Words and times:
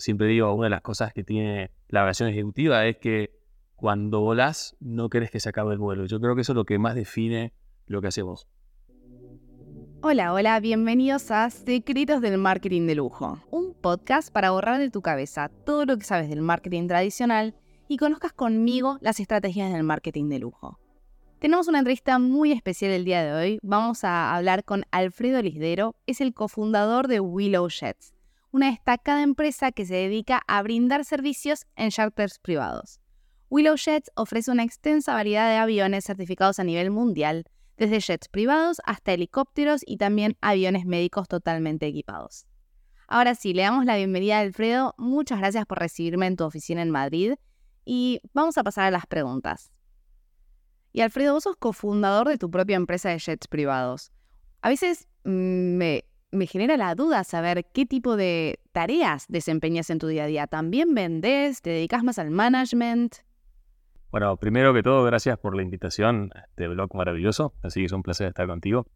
siempre 0.00 0.26
digo, 0.26 0.52
una 0.54 0.66
de 0.66 0.70
las 0.70 0.82
cosas 0.82 1.12
que 1.12 1.24
tiene 1.24 1.70
la 1.88 2.02
aviación 2.02 2.28
ejecutiva 2.28 2.86
es 2.86 2.96
que 2.98 3.38
cuando 3.76 4.20
volás 4.20 4.76
no 4.80 5.08
querés 5.08 5.30
que 5.30 5.40
se 5.40 5.48
acabe 5.48 5.72
el 5.72 5.78
vuelo. 5.78 6.06
Yo 6.06 6.20
creo 6.20 6.34
que 6.34 6.42
eso 6.42 6.52
es 6.52 6.56
lo 6.56 6.64
que 6.64 6.78
más 6.78 6.94
define 6.94 7.52
lo 7.86 8.00
que 8.00 8.08
hacemos. 8.08 8.46
Hola, 10.00 10.32
hola, 10.34 10.60
bienvenidos 10.60 11.30
a 11.30 11.48
Secretos 11.48 12.20
del 12.20 12.36
Marketing 12.36 12.86
de 12.86 12.94
Lujo, 12.94 13.38
un 13.50 13.74
podcast 13.74 14.30
para 14.30 14.50
borrar 14.50 14.78
de 14.78 14.90
tu 14.90 15.00
cabeza 15.00 15.50
todo 15.64 15.86
lo 15.86 15.96
que 15.96 16.04
sabes 16.04 16.28
del 16.28 16.42
marketing 16.42 16.88
tradicional 16.88 17.54
y 17.88 17.96
conozcas 17.96 18.32
conmigo 18.32 18.98
las 19.00 19.20
estrategias 19.20 19.72
del 19.72 19.82
marketing 19.82 20.28
de 20.28 20.38
lujo. 20.38 20.78
Tenemos 21.38 21.68
una 21.68 21.78
entrevista 21.78 22.18
muy 22.18 22.52
especial 22.52 22.92
el 22.92 23.04
día 23.04 23.22
de 23.22 23.32
hoy. 23.32 23.58
Vamos 23.62 24.04
a 24.04 24.34
hablar 24.34 24.64
con 24.64 24.84
Alfredo 24.90 25.42
Lisdero, 25.42 25.94
es 26.06 26.20
el 26.22 26.32
cofundador 26.32 27.06
de 27.06 27.20
Willow 27.20 27.68
Jets, 27.68 28.13
una 28.54 28.70
destacada 28.70 29.22
empresa 29.22 29.72
que 29.72 29.84
se 29.84 29.94
dedica 29.94 30.40
a 30.46 30.62
brindar 30.62 31.04
servicios 31.04 31.66
en 31.74 31.90
charters 31.90 32.38
privados. 32.38 33.00
Willow 33.50 33.74
Jets 33.74 34.12
ofrece 34.14 34.52
una 34.52 34.62
extensa 34.62 35.12
variedad 35.12 35.48
de 35.48 35.56
aviones 35.56 36.04
certificados 36.04 36.60
a 36.60 36.64
nivel 36.64 36.92
mundial, 36.92 37.46
desde 37.76 37.98
jets 37.98 38.28
privados 38.28 38.80
hasta 38.84 39.12
helicópteros 39.12 39.80
y 39.84 39.96
también 39.96 40.36
aviones 40.40 40.86
médicos 40.86 41.26
totalmente 41.26 41.88
equipados. 41.88 42.46
Ahora 43.08 43.34
sí, 43.34 43.54
le 43.54 43.62
damos 43.62 43.86
la 43.86 43.96
bienvenida 43.96 44.38
a 44.38 44.42
Alfredo. 44.42 44.94
Muchas 44.98 45.40
gracias 45.40 45.66
por 45.66 45.80
recibirme 45.80 46.28
en 46.28 46.36
tu 46.36 46.44
oficina 46.44 46.80
en 46.80 46.92
Madrid 46.92 47.34
y 47.84 48.20
vamos 48.34 48.56
a 48.56 48.62
pasar 48.62 48.84
a 48.84 48.92
las 48.92 49.06
preguntas. 49.06 49.72
Y 50.92 51.00
Alfredo, 51.00 51.34
vos 51.34 51.42
sos 51.42 51.56
cofundador 51.56 52.28
de 52.28 52.38
tu 52.38 52.52
propia 52.52 52.76
empresa 52.76 53.08
de 53.08 53.18
jets 53.18 53.48
privados. 53.48 54.12
A 54.62 54.68
veces 54.68 55.08
mm, 55.24 55.76
me, 55.76 56.04
me 56.34 56.46
genera 56.46 56.76
la 56.76 56.94
duda 56.94 57.24
saber 57.24 57.64
qué 57.72 57.86
tipo 57.86 58.16
de 58.16 58.60
tareas 58.72 59.26
desempeñas 59.28 59.88
en 59.90 59.98
tu 59.98 60.08
día 60.08 60.24
a 60.24 60.26
día. 60.26 60.46
¿También 60.46 60.94
vendés? 60.94 61.62
¿Te 61.62 61.70
dedicas 61.70 62.02
más 62.02 62.18
al 62.18 62.30
management? 62.30 63.16
Bueno, 64.10 64.36
primero 64.36 64.74
que 64.74 64.82
todo, 64.82 65.04
gracias 65.04 65.38
por 65.38 65.56
la 65.56 65.62
invitación 65.62 66.30
a 66.34 66.40
este 66.40 66.68
blog 66.68 66.94
maravilloso. 66.94 67.54
Así 67.62 67.80
que 67.80 67.86
es 67.86 67.92
un 67.92 68.02
placer 68.02 68.28
estar 68.28 68.46
contigo. 68.46 68.86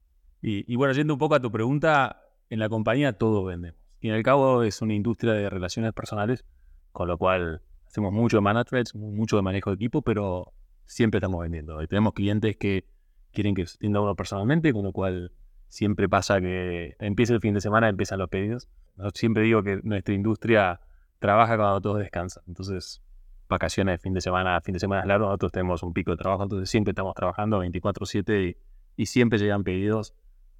Y, 0.41 0.77
bueno, 0.77 0.95
yendo 0.95 1.15
un 1.15 1.19
poco 1.19 1.35
a 1.35 1.41
tu 1.41 1.51
pregunta, 1.51 2.23
en 2.51 2.61
la 2.61 2.69
compañía 2.69 3.13
todo 3.15 3.45
vendemos. 3.45 3.81
Y 4.01 4.09
en 4.09 4.15
el 4.15 4.23
cabo 4.23 4.63
es 4.63 4.81
una 4.83 4.95
industria 4.95 5.33
de 5.33 5.51
relaciones 5.51 5.93
personales, 5.93 6.45
con 6.93 7.09
lo 7.09 7.19
cual 7.19 7.63
hacemos 7.87 8.13
mucho 8.13 8.41
management, 8.41 8.95
mucho 8.95 9.37
de 9.37 9.43
manejo 9.43 9.71
de 9.71 9.75
equipo, 9.75 10.03
pero 10.03 10.53
siempre 10.87 11.19
estamos 11.19 11.41
vendiendo. 11.43 11.83
Y 11.83 11.89
tenemos 11.89 12.13
clientes 12.13 12.57
que 12.57 12.85
quieren 13.33 13.57
que 13.57 13.67
se 13.67 13.75
atienda 13.75 14.01
uno 14.01 14.15
personalmente, 14.15 14.73
con 14.73 14.85
lo 14.85 14.93
cual 14.93 15.33
siempre 15.69 16.09
pasa 16.09 16.41
que 16.41 16.97
empieza 16.99 17.35
el 17.35 17.41
fin 17.41 17.55
de 17.55 17.61
semana, 17.61 17.89
empiezan 17.89 18.19
los 18.19 18.29
pedidos. 18.29 18.69
Yo 18.97 19.11
siempre 19.15 19.45
digo 19.45 19.63
que 19.63 19.81
nuestra 19.83 20.15
industria 20.15 20.81
trabaja 21.19 21.57
cuando 21.57 21.81
todos 21.81 21.99
descansan. 21.99 22.43
Entonces, 22.47 23.03
vacaciones 23.49 23.95
de 23.95 23.99
fin 23.99 24.15
de 24.15 24.21
semana, 24.21 24.61
fin 24.61 24.75
de 24.75 24.81
semana 24.81 25.05
largo, 25.05 25.27
nosotros 25.27 25.53
tenemos 25.53 25.83
un 25.83 25.93
pico 25.93 26.11
de 26.11 26.17
trabajo, 26.17 26.43
entonces 26.43 26.69
siempre 26.69 26.93
estamos 26.93 27.15
trabajando 27.15 27.61
24/7 27.61 28.57
y, 28.97 29.07
siempre 29.07 29.39
llegan 29.39 29.63
pedidos 29.63 30.15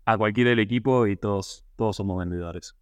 a 0.05 0.17
cualquiera 0.17 0.51
del 0.51 0.61
equipo 0.61 1.07
y 1.07 1.17
todos, 1.17 1.67
todos 1.77 1.97
somos 1.97 2.19
vendedores. 2.19 2.77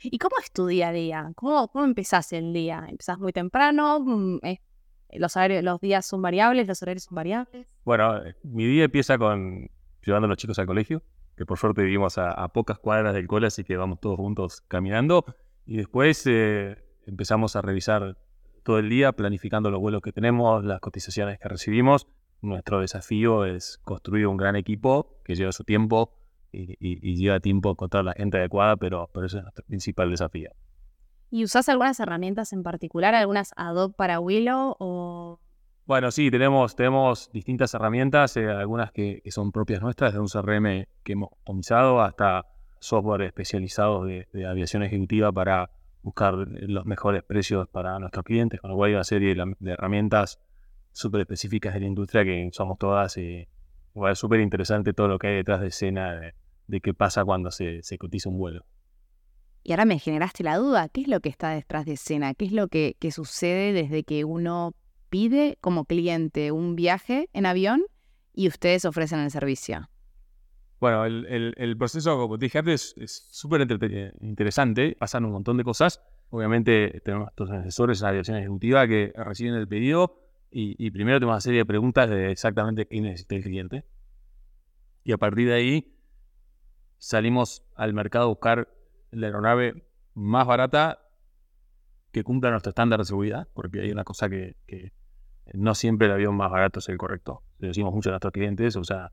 ¿Y 0.00 0.18
cómo 0.18 0.36
es 0.40 0.52
tu 0.52 0.66
día 0.66 0.88
a 0.88 0.92
día? 0.92 1.32
¿Cómo, 1.34 1.66
cómo 1.68 1.84
empezás 1.84 2.32
el 2.32 2.52
día? 2.52 2.86
¿Empezás 2.88 3.18
muy 3.18 3.32
temprano? 3.32 3.98
Mm, 4.00 4.38
los, 5.14 5.34
los 5.62 5.80
días 5.80 6.06
son 6.06 6.22
variables? 6.22 6.68
¿Los 6.68 6.82
horarios 6.82 7.04
son 7.04 7.16
variables? 7.16 7.66
Bueno, 7.84 8.18
eh, 8.18 8.36
mi 8.44 8.66
día 8.66 8.84
empieza 8.84 9.18
con 9.18 9.68
llevando 10.04 10.26
a 10.26 10.28
los 10.28 10.38
chicos 10.38 10.58
al 10.58 10.66
colegio, 10.66 11.02
que 11.38 11.46
por 11.46 11.56
suerte 11.56 11.82
vivimos 11.82 12.18
a, 12.18 12.48
pocas 12.48 12.78
cuadras 12.78 13.14
del 13.14 13.26
cole, 13.26 13.46
así 13.46 13.64
que 13.64 13.76
vamos 13.76 14.00
todos 14.00 14.16
juntos 14.16 14.60
caminando. 14.68 15.24
Y 15.64 15.76
después 15.76 16.24
eh, 16.26 16.76
empezamos 17.06 17.56
a 17.56 17.62
revisar 17.62 18.18
todo 18.64 18.78
el 18.78 18.90
día 18.90 19.12
planificando 19.12 19.70
los 19.70 19.80
vuelos 19.80 20.02
que 20.02 20.12
tenemos, 20.12 20.64
las 20.64 20.80
cotizaciones 20.80 21.38
que 21.38 21.48
recibimos. 21.48 22.08
Nuestro 22.42 22.80
desafío 22.80 23.44
es 23.44 23.78
construir 23.84 24.26
un 24.26 24.36
gran 24.36 24.56
equipo 24.56 25.20
que 25.24 25.34
lleva 25.34 25.52
su 25.52 25.64
tiempo 25.64 26.12
y, 26.52 27.16
lleva 27.16 27.40
tiempo 27.40 27.70
encontrar 27.70 28.04
la 28.04 28.12
gente 28.12 28.38
adecuada, 28.38 28.76
pero, 28.76 29.08
pero 29.12 29.26
ese 29.26 29.38
es 29.38 29.42
nuestro 29.42 29.64
principal 29.64 30.10
desafío. 30.10 30.50
¿Y 31.30 31.44
usás 31.44 31.68
algunas 31.68 32.00
herramientas 32.00 32.52
en 32.52 32.62
particular, 32.62 33.14
algunas 33.14 33.52
ad 33.56 33.90
para 33.92 34.18
Willow 34.18 34.76
o...? 34.78 35.40
Bueno, 35.88 36.10
sí, 36.10 36.30
tenemos, 36.30 36.76
tenemos 36.76 37.30
distintas 37.32 37.72
herramientas, 37.72 38.36
eh, 38.36 38.46
algunas 38.46 38.92
que, 38.92 39.22
son 39.30 39.52
propias 39.52 39.80
nuestras, 39.80 40.12
de 40.12 40.20
un 40.20 40.28
CRM 40.28 40.84
que 41.02 41.12
hemos 41.12 41.30
optimizado 41.32 42.02
hasta 42.02 42.44
software 42.78 43.22
especializado 43.22 44.04
de 44.04 44.26
aviación 44.46 44.82
ejecutiva 44.82 45.32
para 45.32 45.70
buscar 46.02 46.34
los 46.34 46.84
mejores 46.84 47.22
precios 47.22 47.68
para 47.70 47.98
nuestros 48.00 48.22
clientes, 48.26 48.60
con 48.60 48.70
lo 48.70 48.76
cual 48.76 48.88
hay 48.88 48.94
una 48.96 49.04
serie 49.04 49.34
de, 49.34 49.72
herramientas 49.72 50.38
súper 50.92 51.22
específicas 51.22 51.72
de 51.72 51.80
la 51.80 51.86
industria 51.86 52.22
que 52.22 52.50
somos 52.52 52.76
todas 52.76 53.16
y 53.16 53.48
es 54.10 54.18
súper 54.18 54.40
interesante 54.40 54.92
todo 54.92 55.08
lo 55.08 55.18
que 55.18 55.28
hay 55.28 55.36
detrás 55.36 55.62
de 55.62 55.68
escena 55.68 56.20
de, 56.66 56.80
qué 56.82 56.92
pasa 56.92 57.24
cuando 57.24 57.50
se, 57.50 57.80
cotiza 57.98 58.28
un 58.28 58.36
vuelo. 58.36 58.66
Y 59.62 59.72
ahora 59.72 59.86
me 59.86 59.98
generaste 59.98 60.44
la 60.44 60.58
duda, 60.58 60.90
¿qué 60.90 61.00
es 61.00 61.08
lo 61.08 61.20
que 61.20 61.30
está 61.30 61.48
detrás 61.48 61.86
de 61.86 61.94
escena? 61.94 62.34
¿Qué 62.34 62.44
es 62.44 62.52
lo 62.52 62.68
que 62.68 62.94
sucede 63.10 63.72
desde 63.72 64.04
que 64.04 64.26
uno 64.26 64.74
pide 65.10 65.58
como 65.60 65.84
cliente 65.84 66.52
un 66.52 66.76
viaje 66.76 67.28
en 67.32 67.46
avión 67.46 67.82
y 68.34 68.48
ustedes 68.48 68.84
ofrecen 68.84 69.20
el 69.20 69.30
servicio? 69.30 69.88
Bueno, 70.80 71.04
el, 71.04 71.76
proceso, 71.76 72.16
como 72.16 72.38
te 72.38 72.46
dije 72.46 72.58
antes, 72.58 72.94
es 72.96 73.26
súper 73.32 73.66
interesante. 74.20 74.96
Pasan 74.98 75.24
un 75.24 75.32
montón 75.32 75.56
de 75.56 75.64
cosas. 75.64 76.00
Obviamente 76.30 77.00
tenemos 77.04 77.30
estos 77.30 77.50
asesores 77.50 78.00
en 78.00 78.04
la 78.04 78.12
dirección 78.12 78.36
ejecutiva 78.36 78.86
que 78.86 79.12
reciben 79.16 79.54
el 79.54 79.66
pedido 79.66 80.22
y, 80.50 80.90
primero 80.92 81.18
tenemos 81.18 81.34
una 81.34 81.40
serie 81.40 81.60
de 81.60 81.66
preguntas 81.66 82.08
de 82.08 82.30
exactamente 82.30 82.86
qué 82.86 83.00
necesita 83.00 83.34
el 83.34 83.42
cliente. 83.42 83.84
Y 85.02 85.12
a 85.12 85.18
partir 85.18 85.48
de 85.48 85.54
ahí 85.54 85.94
salimos 86.98 87.64
al 87.74 87.92
mercado 87.92 88.26
a 88.26 88.28
buscar 88.28 88.68
la 89.10 89.26
aeronave 89.26 89.84
más 90.14 90.46
barata 90.46 91.00
que 92.12 92.22
cumpla 92.22 92.50
nuestro 92.50 92.70
estándar 92.70 93.00
de 93.00 93.04
seguridad, 93.04 93.48
porque 93.52 93.80
hay 93.80 93.90
una 93.90 94.04
cosa 94.04 94.28
que, 94.28 94.56
que 94.66 94.92
no 95.54 95.74
siempre 95.74 96.06
el 96.06 96.14
avión 96.14 96.36
más 96.36 96.50
barato 96.50 96.78
es 96.78 96.88
el 96.88 96.98
correcto. 96.98 97.42
Le 97.58 97.68
decimos 97.68 97.94
mucho 97.94 98.10
a 98.10 98.12
nuestros 98.12 98.32
clientes, 98.32 98.76
o 98.76 98.84
sea, 98.84 99.12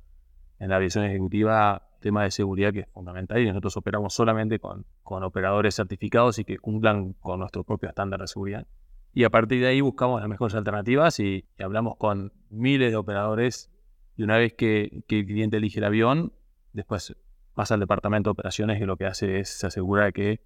en 0.59 0.69
la 0.69 0.77
aviación 0.77 1.05
ejecutiva 1.05 1.89
tema 2.05 2.23
de 2.23 2.29
seguridad 2.29 2.71
que 2.71 2.81
es 2.81 2.89
fundamental 2.89 3.41
y 3.41 3.47
nosotros 3.47 3.75
operamos 3.77 4.13
solamente 4.13 4.59
con, 4.59 4.85
con 5.01 5.23
operadores 5.23 5.73
certificados 5.73 6.37
y 6.37 6.45
que 6.45 6.59
cumplan 6.59 7.13
con 7.13 7.39
nuestro 7.39 7.63
propio 7.63 7.89
estándar 7.89 8.21
de 8.21 8.27
seguridad. 8.27 8.67
Y 9.11 9.23
a 9.23 9.31
partir 9.31 9.59
de 9.59 9.67
ahí 9.67 9.81
buscamos 9.81 10.19
las 10.19 10.29
mejores 10.29 10.53
alternativas 10.55 11.19
y, 11.19 11.45
hablamos 11.57 11.95
con 11.95 12.31
miles 12.51 12.91
de 12.91 12.97
operadores 12.97 13.71
y 14.17 14.21
una 14.21 14.37
vez 14.37 14.53
que, 14.53 15.03
el 15.07 15.25
cliente 15.25 15.57
elige 15.57 15.79
el 15.79 15.85
avión, 15.85 16.33
después 16.73 17.15
pasa 17.55 17.73
al 17.73 17.79
departamento 17.79 18.29
de 18.29 18.33
operaciones 18.33 18.77
que 18.77 18.85
lo 18.85 18.97
que 18.97 19.05
hace 19.05 19.39
es 19.39 19.63
asegurar 19.63 20.13
que 20.13 20.41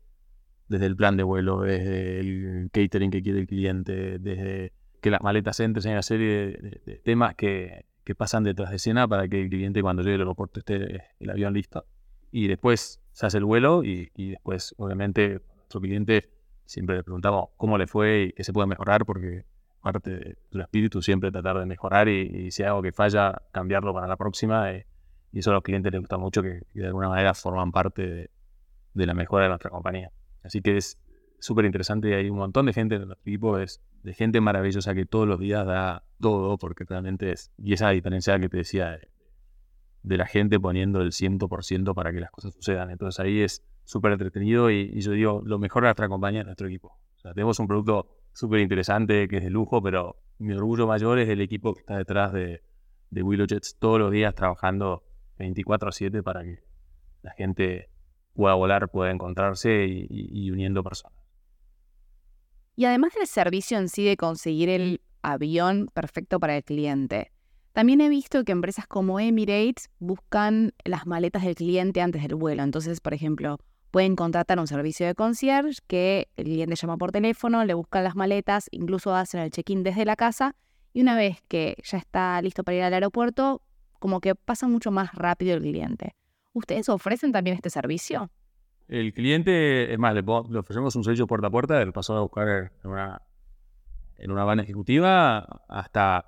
desde 0.69 0.85
el 0.85 0.95
plan 0.95 1.17
de 1.17 1.23
vuelo, 1.23 1.61
desde 1.61 2.21
el 2.21 2.69
catering 2.71 3.11
que 3.11 3.21
quiere 3.21 3.39
el 3.39 3.47
cliente, 3.47 4.17
desde 4.19 4.71
que 5.01 5.09
las 5.09 5.21
maletas 5.21 5.59
entren, 5.59 5.85
hay 5.87 5.93
una 5.93 6.01
serie 6.01 6.57
de 6.83 7.01
temas 7.03 7.35
que, 7.35 7.85
pasan 8.17 8.43
detrás 8.43 8.71
de 8.71 8.77
escena 8.77 9.07
para 9.07 9.27
que 9.27 9.39
el 9.39 9.49
cliente 9.49 9.83
cuando 9.83 10.01
llegue 10.01 10.15
al 10.15 10.21
aeropuerto 10.21 10.61
esté 10.61 11.03
el 11.19 11.29
avión 11.29 11.53
listo. 11.53 11.85
Y 12.31 12.47
después 12.47 12.99
se 13.11 13.27
hace 13.27 13.37
el 13.37 13.45
vuelo 13.45 13.83
y, 13.83 14.09
después, 14.15 14.73
obviamente, 14.79 15.41
nuestro 15.57 15.79
cliente 15.79 16.31
siempre 16.65 16.95
le 16.95 17.03
preguntamos 17.03 17.49
cómo 17.55 17.77
le 17.77 17.85
fue 17.85 18.23
y 18.23 18.31
qué 18.31 18.43
se 18.43 18.51
puede 18.51 18.65
mejorar, 18.65 19.05
porque 19.05 19.45
parte 19.81 20.09
de 20.09 20.37
tu 20.49 20.59
espíritu 20.59 21.03
siempre 21.03 21.31
tratar 21.31 21.59
de 21.59 21.67
mejorar 21.67 22.09
y, 22.09 22.49
si 22.49 22.63
hay 22.63 22.69
algo 22.69 22.81
que 22.81 22.91
falla, 22.91 23.43
cambiarlo 23.51 23.93
para 23.93 24.07
la 24.07 24.17
próxima. 24.17 24.71
Eh, 24.71 24.87
y 25.31 25.39
eso 25.39 25.51
a 25.51 25.53
los 25.53 25.61
clientes 25.61 25.91
les 25.91 26.01
gusta 26.01 26.17
mucho, 26.17 26.41
que, 26.41 26.63
de 26.73 26.87
alguna 26.87 27.09
manera 27.09 27.35
forman 27.35 27.71
parte 27.71 28.07
de, 28.07 28.29
de, 28.95 29.05
la 29.05 29.13
mejora 29.13 29.43
de 29.43 29.49
nuestra 29.49 29.69
compañía. 29.69 30.11
Así 30.43 30.61
que 30.63 30.77
es 30.77 30.97
súper 31.39 31.65
interesante 31.65 32.09
y 32.09 32.13
hay 32.13 32.29
un 32.29 32.37
montón 32.37 32.65
de 32.65 32.73
gente 32.73 32.95
en 32.95 33.07
nuestro 33.07 33.21
equipo, 33.29 33.57
es 33.59 33.81
de 34.03 34.13
gente 34.13 34.41
maravillosa 34.41 34.93
que 34.93 35.05
todos 35.05 35.27
los 35.27 35.39
días 35.39 35.65
da 35.65 36.03
todo, 36.19 36.57
porque 36.57 36.85
realmente 36.87 37.31
es, 37.31 37.51
y 37.57 37.73
esa 37.73 37.89
diferencia 37.89 38.39
que 38.39 38.49
te 38.49 38.57
decía 38.57 38.99
de, 40.03 40.17
la 40.17 40.25
gente 40.25 40.59
poniendo 40.59 41.01
el 41.01 41.11
100% 41.11 41.93
para 41.93 42.11
que 42.11 42.19
las 42.19 42.31
cosas 42.31 42.53
sucedan. 42.53 42.89
Entonces 42.89 43.19
ahí 43.19 43.41
es 43.41 43.63
súper 43.83 44.13
entretenido 44.13 44.71
y, 44.71 44.99
yo 45.01 45.11
digo, 45.11 45.41
lo 45.45 45.59
mejor 45.59 45.83
de 45.83 45.87
nuestra 45.87 46.07
compañía 46.07 46.41
es 46.41 46.45
nuestro 46.45 46.67
equipo. 46.67 46.97
O 47.17 47.19
sea, 47.19 47.33
tenemos 47.33 47.59
un 47.59 47.67
producto 47.67 48.07
súper 48.33 48.59
interesante 48.61 49.27
que 49.27 49.37
es 49.37 49.43
de 49.43 49.49
lujo, 49.49 49.81
pero 49.81 50.17
mi 50.39 50.53
orgullo 50.53 50.87
mayor 50.87 51.19
es 51.19 51.29
el 51.29 51.41
equipo 51.41 51.73
que 51.73 51.81
está 51.81 51.97
detrás 51.97 52.31
de, 52.33 52.63
de 53.09 53.23
Willow 53.23 53.45
Jets 53.45 53.77
todos 53.77 53.99
los 53.99 54.11
días 54.11 54.33
trabajando 54.35 55.03
24/7 55.37 56.23
para 56.23 56.43
que 56.43 56.59
la 57.21 57.31
gente 57.31 57.89
pueda 58.33 58.55
volar, 58.55 58.89
pueda 58.89 59.11
encontrarse 59.11 59.85
y 59.87 60.49
uniendo 60.51 60.81
personas. 60.81 61.18
Y 62.79 62.85
además 62.85 63.11
del 63.13 63.27
servicio 63.27 63.77
en 63.77 63.89
sí 63.89 64.05
de 64.05 64.15
conseguir 64.15 64.69
el 64.69 65.01
avión 65.21 65.89
perfecto 65.93 66.39
para 66.39 66.55
el 66.55 66.63
cliente, 66.63 67.29
también 67.73 67.99
he 67.99 68.07
visto 68.07 68.45
que 68.45 68.53
empresas 68.53 68.87
como 68.87 69.19
Emirates 69.19 69.89
buscan 69.99 70.73
las 70.85 71.05
maletas 71.05 71.43
del 71.43 71.55
cliente 71.55 71.99
antes 71.99 72.21
del 72.21 72.35
vuelo. 72.35 72.63
Entonces, 72.63 73.01
por 73.01 73.13
ejemplo, 73.13 73.57
Pueden 73.91 74.15
contratar 74.15 74.59
un 74.59 74.67
servicio 74.67 75.07
de 75.07 75.15
concierge 75.15 75.79
que 75.87 76.29
el 76.37 76.45
cliente 76.45 76.75
llama 76.75 76.97
por 76.97 77.11
teléfono, 77.11 77.65
le 77.65 77.73
buscan 77.73 78.03
las 78.03 78.15
maletas, 78.15 78.67
incluso 78.69 79.15
hacen 79.15 79.41
el 79.41 79.49
check-in 79.49 79.81
desde 79.81 80.05
la 80.05 80.15
casa 80.15 80.55
y 80.93 81.01
una 81.01 81.15
vez 81.15 81.41
que 81.47 81.75
ya 81.83 81.97
está 81.97 82.39
listo 82.43 82.63
para 82.63 82.77
ir 82.77 82.83
al 82.83 82.93
aeropuerto, 82.93 83.63
como 83.97 84.21
que 84.21 84.35
pasa 84.35 84.67
mucho 84.67 84.91
más 84.91 85.11
rápido 85.15 85.55
el 85.55 85.61
cliente. 85.61 86.15
¿Ustedes 86.53 86.87
ofrecen 86.87 87.31
también 87.31 87.55
este 87.55 87.71
servicio? 87.71 88.29
El 88.89 89.13
cliente, 89.13 89.93
es 89.93 89.99
más, 89.99 90.15
le, 90.15 90.21
ofrecemos 90.21 90.95
un 90.95 91.03
servicio 91.03 91.27
puerta 91.27 91.47
a 91.47 91.51
puerta, 91.51 91.85
le 91.85 91.91
pasó 91.91 92.17
a 92.17 92.21
buscar 92.21 92.71
en 92.83 92.89
una, 92.89 93.21
en 94.17 94.31
una 94.31 94.43
van 94.43 94.59
ejecutiva, 94.59 95.61
hasta 95.67 96.25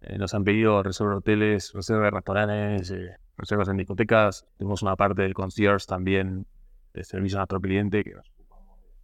eh, 0.00 0.18
nos 0.18 0.34
han 0.34 0.42
pedido 0.42 0.82
reservar 0.82 1.18
hoteles, 1.18 1.72
reservas 1.72 2.06
de 2.06 2.10
restaurantes, 2.10 2.90
eh, 2.90 3.16
reservas 3.36 3.68
en 3.68 3.76
discotecas. 3.76 4.44
Tenemos 4.58 4.82
una 4.82 4.96
parte 4.96 5.22
del 5.22 5.32
concierge 5.32 5.86
también 5.86 6.44
de 6.92 7.04
servicio 7.04 7.38
a 7.38 7.42
nuestro 7.42 7.60
cliente, 7.60 8.02
que 8.02 8.14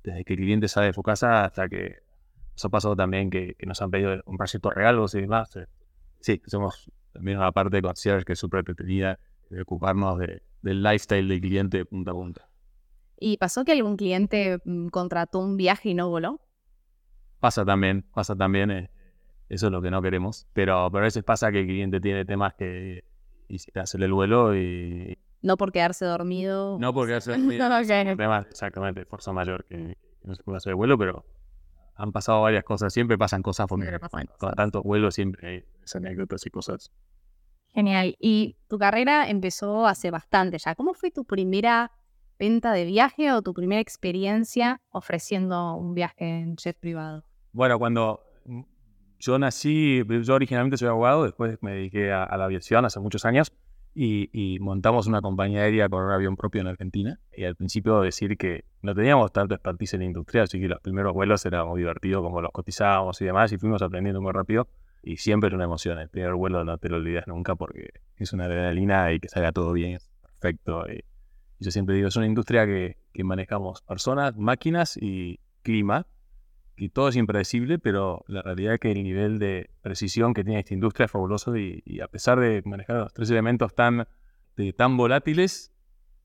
desde 0.03 0.25
que 0.25 0.33
el 0.33 0.41
cliente 0.41 0.67
sale 0.67 0.89
de 0.89 0.93
su 0.93 1.05
casa 1.05 1.45
hasta 1.45 1.69
que 1.69 1.99
nos 2.55 2.65
ha 2.65 2.69
pasado 2.69 2.97
también 2.97 3.31
que, 3.31 3.55
nos 3.65 3.81
han 3.81 3.93
pedido 3.93 4.21
comprar 4.25 4.49
ciertos 4.49 4.75
regalos 4.75 5.15
y 5.15 5.21
demás. 5.21 5.55
Eh. 5.55 5.67
Sí, 6.19 6.43
somos 6.47 6.91
también 7.13 7.39
una 7.39 7.53
parte 7.53 7.77
de 7.77 7.83
concierge 7.83 8.25
que 8.25 8.33
es 8.33 8.41
súper 8.41 8.59
entretenida 8.59 9.21
de 9.51 9.63
ocuparnos 9.63 10.19
del 10.19 10.83
lifestyle 10.83 11.29
del 11.29 11.41
cliente 11.41 11.79
de 11.79 11.85
punta 11.85 12.11
a 12.11 12.15
punta. 12.15 12.48
¿Y 13.21 13.37
pasó 13.37 13.65
que 13.65 13.73
algún 13.73 13.97
cliente 13.97 14.59
mm, 14.65 14.89
contrató 14.89 15.41
un 15.41 15.57
viaje 15.57 15.91
y 15.91 15.95
no 15.95 16.09
voló? 16.09 16.41
Pasa 17.41 17.65
también, 17.65 18.05
pasa 18.15 18.37
también. 18.37 18.71
Eh, 18.71 18.91
eso 19.49 19.67
es 19.67 19.73
lo 19.73 19.81
que 19.83 19.91
no 19.91 20.03
queremos. 20.03 20.47
Pero, 20.53 20.89
pero 20.91 21.05
a 21.05 21.07
veces 21.07 21.25
pasa 21.25 21.51
que 21.51 21.61
el 21.61 21.67
cliente 21.67 22.01
tiene 22.01 22.25
temas 22.25 22.55
que 22.55 23.05
y 23.49 23.59
se 23.59 23.79
hace 23.79 23.99
el 23.99 24.13
vuelo 24.13 24.55
y... 24.55 25.19
No 25.41 25.57
por 25.57 25.73
quedarse 25.73 26.05
dormido. 26.05 26.79
No 26.79 26.93
por 26.93 27.07
quedarse 27.07 27.31
dormido. 27.37 27.69
Temas, 28.17 28.47
exactamente, 28.47 29.05
fuerza 29.07 29.33
mayor 29.33 29.65
que, 29.65 29.97
no 30.23 30.35
se 30.35 30.43
puede 30.43 30.59
hacer 30.59 30.71
el 30.71 30.77
vuelo, 30.77 30.99
pero 30.99 31.25
han 31.95 32.13
pasado 32.13 32.43
varias 32.43 32.65
cosas. 32.65 32.93
Siempre 32.93 33.17
pasan 33.17 33.43
cosas 33.43 33.67
porque 33.67 33.99
con 34.39 34.55
tantos 34.55 34.83
vuelos 34.83 35.15
siempre 35.15 35.49
hay 35.49 35.65
anécdotas 35.95 36.45
y 36.47 36.51
cosas. 36.51 36.93
Genial. 37.69 38.17
Y 38.19 38.57
tu 38.69 38.79
carrera 38.79 39.29
empezó 39.29 39.87
hace 39.87 40.11
bastante 40.11 40.59
ya. 40.59 40.75
¿Cómo 40.75 40.95
fue 40.95 41.11
tu 41.11 41.25
primera 41.25 41.91
venta 42.39 42.73
de 42.73 42.85
viaje 42.85 43.33
o 43.33 43.43
tu 43.43 43.53
primera 43.53 43.81
experiencia 43.81 44.81
ofreciendo 44.91 45.75
un 45.75 45.95
viaje 45.95 46.25
en 46.41 46.57
jet 46.57 46.79
privado? 46.79 47.25
Bueno, 47.53 47.79
cuando 47.79 48.21
yo 49.19 49.39
nací, 49.39 50.03
yo 50.23 50.35
originalmente 50.35 50.77
soy 50.77 50.89
abogado, 50.89 51.25
después 51.25 51.59
me 51.61 51.73
dediqué 51.73 52.13
a, 52.13 52.37
la 52.37 52.45
aviación 52.45 52.85
hace 52.85 53.01
muchos 53.01 53.25
años 53.25 53.53
y, 53.95 54.59
montamos 54.61 55.09
una 55.09 55.21
compañía 55.21 55.63
aérea 55.63 55.89
con 55.89 56.05
un 56.05 56.13
avión 56.13 56.37
propio 56.37 56.61
en 56.61 56.69
Argentina. 56.69 57.19
Y 57.37 57.45
al 57.45 57.57
principio 57.57 58.01
decir 58.01 58.37
que 58.37 58.65
no 58.81 58.95
teníamos 58.95 59.33
tanto 59.33 59.57
expertise 59.57 59.95
en 59.95 60.01
la 60.01 60.07
industria, 60.07 60.45
así 60.45 60.61
que 60.61 60.69
los 60.69 60.81
primeros 60.81 61.15
vuelos 61.15 61.45
era 61.47 61.65
muy 61.65 61.81
divertido 61.81 62.23
como 62.23 62.41
los 62.41 62.53
cotizábamos 62.53 63.21
y 63.21 63.25
demás 63.25 63.51
y 63.51 63.59
fuimos 63.59 63.83
aprendiendo 63.83 64.21
muy 64.21 64.31
rápido. 64.31 64.69
Y 65.03 65.17
siempre 65.17 65.49
era 65.49 65.57
una 65.57 65.65
emoción. 65.65 65.99
El 65.99 66.09
primer 66.09 66.35
vuelo 66.35 66.65
no 66.65 66.79
te 66.79 66.89
lo 66.89 66.97
olvidas 66.97 67.27
nunca 67.27 67.57
porque 67.57 67.89
es 68.17 68.33
una 68.33 68.45
adrenalina 68.45 69.13
y 69.13 69.19
que 69.19 69.29
salga 69.29 69.51
todo 69.51 69.73
bien, 69.73 69.99
perfecto. 70.23 70.85
Y, 70.89 71.03
yo 71.59 71.71
siempre 71.71 71.95
digo, 71.95 72.09
es 72.09 72.17
una 72.17 72.27
industria 72.27 72.67
que, 72.67 72.99
que 73.13 73.25
manejamos 73.25 73.83
personas, 73.83 74.37
máquinas 74.37 74.97
y 74.97 75.41
clima 75.63 76.07
y 76.79 76.91
todo 76.91 77.09
es 77.09 77.17
impredecible, 77.17 77.79
pero 77.79 78.25
la 78.29 78.41
realidad 78.41 78.75
es 78.75 78.81
que 78.81 78.93
el 78.93 79.03
nivel 79.03 79.39
de 79.41 79.69
precisión 79.83 80.33
que 80.33 80.45
tiene 80.45 80.61
esta 80.61 80.75
industria 80.75 81.07
es 81.07 81.11
fabuloso 81.11 81.57
y, 81.57 81.83
a 82.01 82.07
pesar 82.07 82.39
de 82.39 82.63
manejar 82.65 82.97
los 82.97 83.13
tres 83.13 83.29
elementos 83.31 83.75
tan, 83.75 84.07
tan 84.77 84.97
volátiles, 84.97 85.73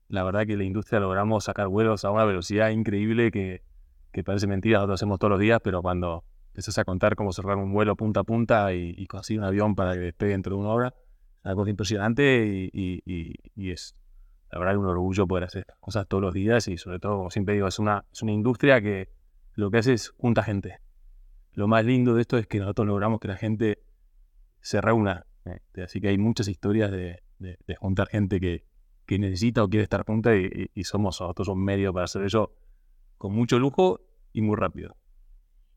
la 0.08 0.22
verdad 0.22 0.46
que 0.46 0.56
la 0.56 0.62
industria 0.62 1.00
logramos 1.00 1.44
sacar 1.44 1.66
vuelos 1.66 2.04
a 2.04 2.10
una 2.10 2.24
velocidad 2.24 2.70
increíble 2.70 3.32
que, 3.32 3.62
parece 4.24 4.46
mentira, 4.46 4.78
nosotros 4.78 5.00
hacemos 5.00 5.18
todos 5.18 5.32
los 5.32 5.40
días, 5.40 5.60
pero 5.62 5.82
cuando 5.82 6.24
empiezas 6.48 6.78
a 6.78 6.84
contar 6.84 7.16
cómo 7.16 7.32
cerrar 7.32 7.56
un 7.56 7.72
vuelo 7.72 7.96
punta 7.96 8.20
a 8.20 8.24
punta 8.24 8.72
y, 8.72 9.04
conseguir 9.06 9.40
un 9.40 9.46
avión 9.46 9.74
para 9.74 9.94
que 9.94 10.00
despegue 10.00 10.32
dentro 10.32 10.54
de 10.54 10.62
una 10.62 10.70
hora, 10.70 10.94
algo 11.42 11.66
impresionante 11.66 12.70
y, 12.72 13.02
es 13.56 13.96
la 14.54 14.60
verdad 14.60 14.76
un 14.76 14.86
orgullo 14.86 15.26
poder 15.26 15.42
hacer 15.42 15.62
estas 15.62 15.78
cosas 15.78 16.06
todos 16.06 16.22
los 16.22 16.32
días 16.32 16.68
y 16.68 16.76
sobre 16.76 17.00
todo, 17.00 17.16
como 17.16 17.30
siempre 17.30 17.56
digo, 17.56 17.66
es 17.66 17.80
una, 17.80 18.04
es 18.12 18.22
una 18.22 18.30
industria 18.30 18.80
que 18.80 19.08
lo 19.54 19.68
que 19.68 19.78
hace 19.78 19.94
es 19.94 20.10
junta 20.10 20.44
gente. 20.44 20.78
Lo 21.54 21.66
más 21.66 21.84
lindo 21.84 22.14
de 22.14 22.20
esto 22.20 22.38
es 22.38 22.46
que 22.46 22.60
nosotros 22.60 22.86
logramos 22.86 23.18
que 23.18 23.26
la 23.26 23.36
gente 23.36 23.82
se 24.60 24.80
reúna. 24.80 25.26
Este, 25.44 25.82
así 25.82 26.00
que 26.00 26.06
hay 26.06 26.18
muchas 26.18 26.46
historias 26.46 26.92
de, 26.92 27.20
juntar 27.80 28.06
gente 28.06 28.38
que, 28.38 28.64
necesita 29.18 29.64
o 29.64 29.68
quiere 29.68 29.82
estar 29.82 30.04
junta 30.06 30.36
y, 30.36 30.84
somos 30.84 31.20
nosotros 31.20 31.48
un 31.48 31.64
medio 31.64 31.92
para 31.92 32.04
hacer 32.04 32.22
eso 32.22 32.54
con 33.18 33.34
mucho 33.34 33.58
lujo 33.58 34.02
y 34.32 34.40
muy 34.40 34.54
rápido. 34.54 34.94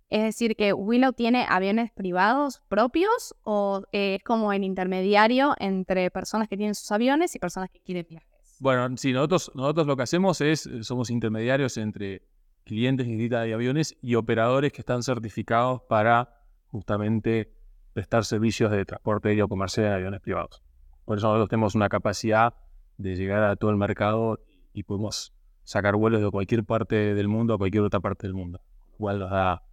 Es 0.09 0.21
decir, 0.21 0.56
que 0.56 0.71
Willow 0.71 1.13
tiene 1.13 1.47
aviones 1.50 1.91
privados 1.91 2.62
propios 2.68 3.35
o 3.41 3.81
es 3.91 4.21
como 4.24 4.53
el 4.53 4.63
intermediario 4.63 5.56
entre 5.57 6.12
personas 6.12 6.47
que 6.47 6.57
tienen 6.57 6.75
sus 6.75 6.91
aviones 6.91 7.35
y 7.35 7.39
personas 7.39 7.71
que 7.71 7.79
quieren 7.79 8.06
viajes. 8.07 8.37
Bueno, 8.59 8.98
sí, 8.98 9.13
nosotros, 9.13 9.51
nosotros 9.54 9.86
lo 9.86 9.95
que 9.95 10.04
hacemos 10.04 10.42
es, 10.42 10.69
somos 10.81 11.09
intermediarios 11.09 11.77
entre 11.77 12.24
clientes 12.63 13.07
de 13.07 13.54
aviones 13.54 13.95
y 14.01 14.15
operadores 14.15 14.74
que 14.74 14.81
están 14.81 15.04
certificados 15.04 15.81
para 15.83 16.42
justamente 16.68 17.54
prestar 17.94 18.25
servicios 18.25 18.71
de 18.71 18.83
transporte 18.86 19.30
aéreo 19.30 19.48
comercial 19.48 19.88
en 19.88 19.94
aviones 19.94 20.21
privados. 20.21 20.62
Por 21.06 21.18
eso 21.18 21.27
nosotros 21.27 21.50
tenemos 21.50 21.75
una 21.75 21.88
capacidad 21.88 22.54
de 22.98 23.15
llegar 23.15 23.44
a 23.44 23.56
todo 23.56 23.71
el 23.71 23.77
mercado 23.77 24.39
y 24.74 24.83
podemos 24.83 25.33
sacar 25.63 25.95
vuelos 25.95 26.21
de 26.21 26.30
cualquier 26.30 26.63
parte 26.63 27.15
del 27.15 27.27
mundo 27.27 27.53
a 27.53 27.57
cualquier 27.57 27.83
otra 27.83 28.00
parte 28.00 28.27
del 28.27 28.33
mundo, 28.33 28.60
lo 28.92 28.98
cual 28.98 29.19
nos 29.19 29.31
da 29.31 29.63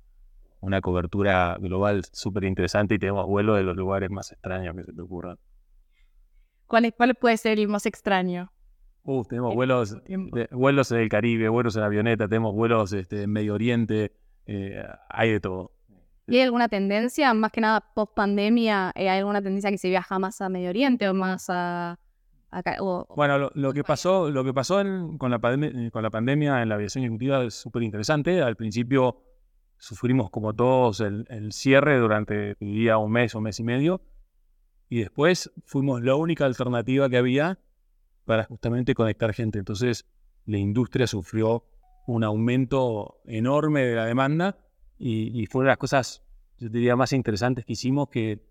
una 0.60 0.80
cobertura 0.80 1.56
global 1.60 2.04
súper 2.12 2.44
interesante 2.44 2.94
y 2.94 2.98
tenemos 2.98 3.26
vuelos 3.26 3.56
de 3.56 3.64
los 3.64 3.76
lugares 3.76 4.10
más 4.10 4.32
extraños 4.32 4.74
que 4.76 4.84
se 4.84 4.92
te 4.92 5.00
ocurran. 5.02 5.38
¿Cuál, 6.66 6.94
¿Cuál 6.96 7.14
puede 7.14 7.36
ser 7.36 7.58
el 7.58 7.68
más 7.68 7.84
extraño? 7.86 8.53
Uf, 9.06 9.28
tenemos 9.28 9.54
vuelos, 9.54 9.98
vuelos 10.50 10.90
en 10.92 10.98
el 10.98 11.08
Caribe, 11.10 11.48
vuelos 11.50 11.76
en 11.76 11.82
avioneta, 11.82 12.26
tenemos 12.26 12.54
vuelos 12.54 12.92
este, 12.94 13.24
en 13.24 13.30
Medio 13.30 13.52
Oriente, 13.52 14.12
eh, 14.46 14.82
hay 15.10 15.32
de 15.32 15.40
todo. 15.40 15.72
¿Y 16.26 16.36
hay 16.36 16.42
alguna 16.42 16.68
tendencia, 16.68 17.34
más 17.34 17.52
que 17.52 17.60
nada 17.60 17.82
post 17.94 18.14
pandemia, 18.14 18.92
eh, 18.94 19.10
hay 19.10 19.18
alguna 19.18 19.42
tendencia 19.42 19.70
que 19.70 19.76
se 19.76 19.90
viaja 19.90 20.18
más 20.18 20.40
a 20.40 20.48
Medio 20.48 20.70
Oriente 20.70 21.06
o 21.06 21.12
más 21.12 21.50
a, 21.50 21.98
acá? 22.50 22.76
bueno, 23.14 23.50
lo, 23.54 23.72
que 23.74 23.84
pasó, 23.84 24.30
lo 24.30 24.42
que 24.42 24.54
pasó 24.54 24.82
con, 25.18 25.30
la 25.30 25.38
con 25.38 26.02
la 26.02 26.10
pandemia 26.10 26.62
en 26.62 26.70
la 26.70 26.76
aviación 26.76 27.04
ejecutiva 27.04 27.44
es 27.44 27.52
súper 27.52 27.82
interesante. 27.82 28.40
Al 28.40 28.56
principio 28.56 29.20
sufrimos 29.76 30.30
como 30.30 30.54
todos 30.54 31.00
el, 31.00 31.26
el 31.28 31.52
cierre 31.52 31.98
durante, 31.98 32.54
diría, 32.58 32.96
un 32.96 33.12
mes 33.12 33.34
o 33.34 33.38
un 33.38 33.44
mes 33.44 33.60
y 33.60 33.64
medio. 33.64 34.00
Y 34.88 35.00
después 35.00 35.52
fuimos 35.66 36.02
la 36.02 36.14
única 36.14 36.46
alternativa 36.46 37.10
que 37.10 37.18
había 37.18 37.58
para 38.24 38.44
justamente 38.44 38.94
conectar 38.94 39.32
gente. 39.32 39.58
Entonces, 39.58 40.06
la 40.46 40.58
industria 40.58 41.06
sufrió 41.06 41.64
un 42.06 42.24
aumento 42.24 43.20
enorme 43.24 43.84
de 43.84 43.94
la 43.94 44.06
demanda 44.06 44.58
y, 44.98 45.46
fue 45.46 45.60
una 45.60 45.68
de 45.68 45.72
las 45.72 45.78
cosas, 45.78 46.22
yo 46.58 46.68
diría, 46.68 46.96
más 46.96 47.12
interesantes 47.12 47.64
que 47.64 47.72
hicimos, 47.72 48.08
que 48.08 48.42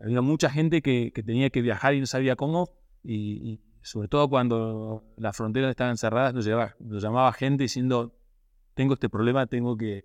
había 0.00 0.20
mucha 0.22 0.50
gente 0.50 0.82
que, 0.82 1.12
tenía 1.24 1.50
que 1.50 1.60
viajar 1.62 1.94
y 1.94 2.00
no 2.00 2.06
sabía 2.06 2.36
cómo, 2.36 2.70
y, 3.04 3.60
sobre 3.82 4.08
todo 4.08 4.28
cuando 4.28 5.04
las 5.16 5.36
fronteras 5.36 5.70
estaban 5.70 5.96
cerradas, 5.96 6.34
nos, 6.34 6.44
llamaba 7.02 7.32
gente 7.32 7.64
diciendo, 7.64 8.14
tengo 8.74 8.94
este 8.94 9.08
problema, 9.08 9.46
tengo 9.46 9.76
que, 9.76 10.04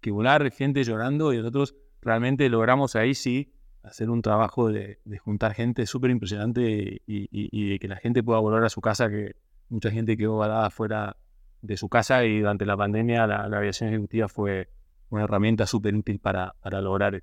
que 0.00 0.10
volar, 0.10 0.50
gente 0.50 0.84
llorando, 0.84 1.32
y 1.32 1.38
nosotros 1.38 1.74
realmente 2.00 2.48
logramos 2.48 2.96
ahí 2.96 3.14
sí 3.14 3.52
hacer 3.86 4.10
un 4.10 4.20
trabajo 4.20 4.70
de, 4.70 4.98
juntar 5.24 5.54
gente 5.54 5.86
súper 5.86 6.10
impresionante 6.10 7.02
y, 7.06 7.70
de 7.70 7.78
que 7.78 7.88
la 7.88 7.96
gente 7.96 8.22
pueda 8.22 8.40
volver 8.40 8.64
a 8.64 8.68
su 8.68 8.80
casa, 8.80 9.08
que 9.08 9.36
mucha 9.68 9.90
gente 9.90 10.16
quedó 10.16 10.36
varada 10.36 10.70
fuera 10.70 11.16
de 11.62 11.76
su 11.76 11.88
casa 11.88 12.24
y 12.24 12.40
durante 12.40 12.66
la 12.66 12.76
pandemia 12.76 13.26
la, 13.26 13.44
aviación 13.44 13.90
ejecutiva 13.90 14.28
fue 14.28 14.68
una 15.10 15.24
herramienta 15.24 15.66
súper 15.66 15.94
útil 15.94 16.18
para, 16.18 16.54
para 16.60 16.80
lograr 16.80 17.22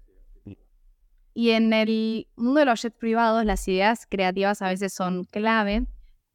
Y 1.33 1.51
en 1.51 1.73
el 1.73 2.27
mundo 2.35 2.61
de 2.61 2.65
los 2.65 2.81
jets 2.81 2.97
privados, 2.97 3.45
las 3.45 3.67
ideas 3.67 4.07
creativas 4.09 4.61
a 4.61 4.69
veces 4.69 4.93
son 4.93 5.25
clave. 5.25 5.85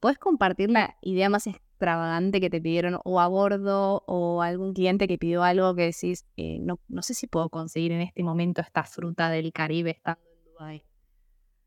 ¿Puedes 0.01 0.19
compartir 0.19 0.71
la 0.71 0.97
idea 1.01 1.29
más 1.29 1.47
extravagante 1.79 2.41
que 2.41 2.51
te 2.51 2.61
pidieron 2.61 2.99
o 3.05 3.21
a 3.21 3.29
bordo 3.29 4.03
o 4.07 4.43
algún 4.43 4.75
cliente 4.75 5.07
que 5.07 5.17
pidió 5.17 5.45
algo 5.45 5.77
que 5.77 5.83
decís, 5.83 6.27
eh, 6.37 6.59
no, 6.61 6.81
no 6.89 7.03
sé 7.03 7.15
si 7.15 7.29
puedo 7.29 7.49
conseguir 7.51 7.93
en 7.93 8.01
este 8.01 8.25
momento 8.25 8.61
esta 8.61 8.83
fruta 8.83 9.31
del 9.31 9.53
Caribe 9.53 9.91
estando 9.91 10.21
en 10.21 10.53
Dubái? 10.53 10.85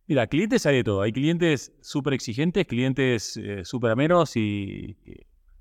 Mira, 0.08 0.27
clientes 0.27 0.65
hay 0.65 0.75
de 0.75 0.84
todo. 0.84 1.01
Hay 1.01 1.13
clientes 1.13 1.72
súper 1.80 2.13
exigentes, 2.13 2.68
clientes 2.68 3.38
eh, 3.38 3.63
súper 3.63 3.91
amenos, 3.91 4.36
y, 4.36 4.98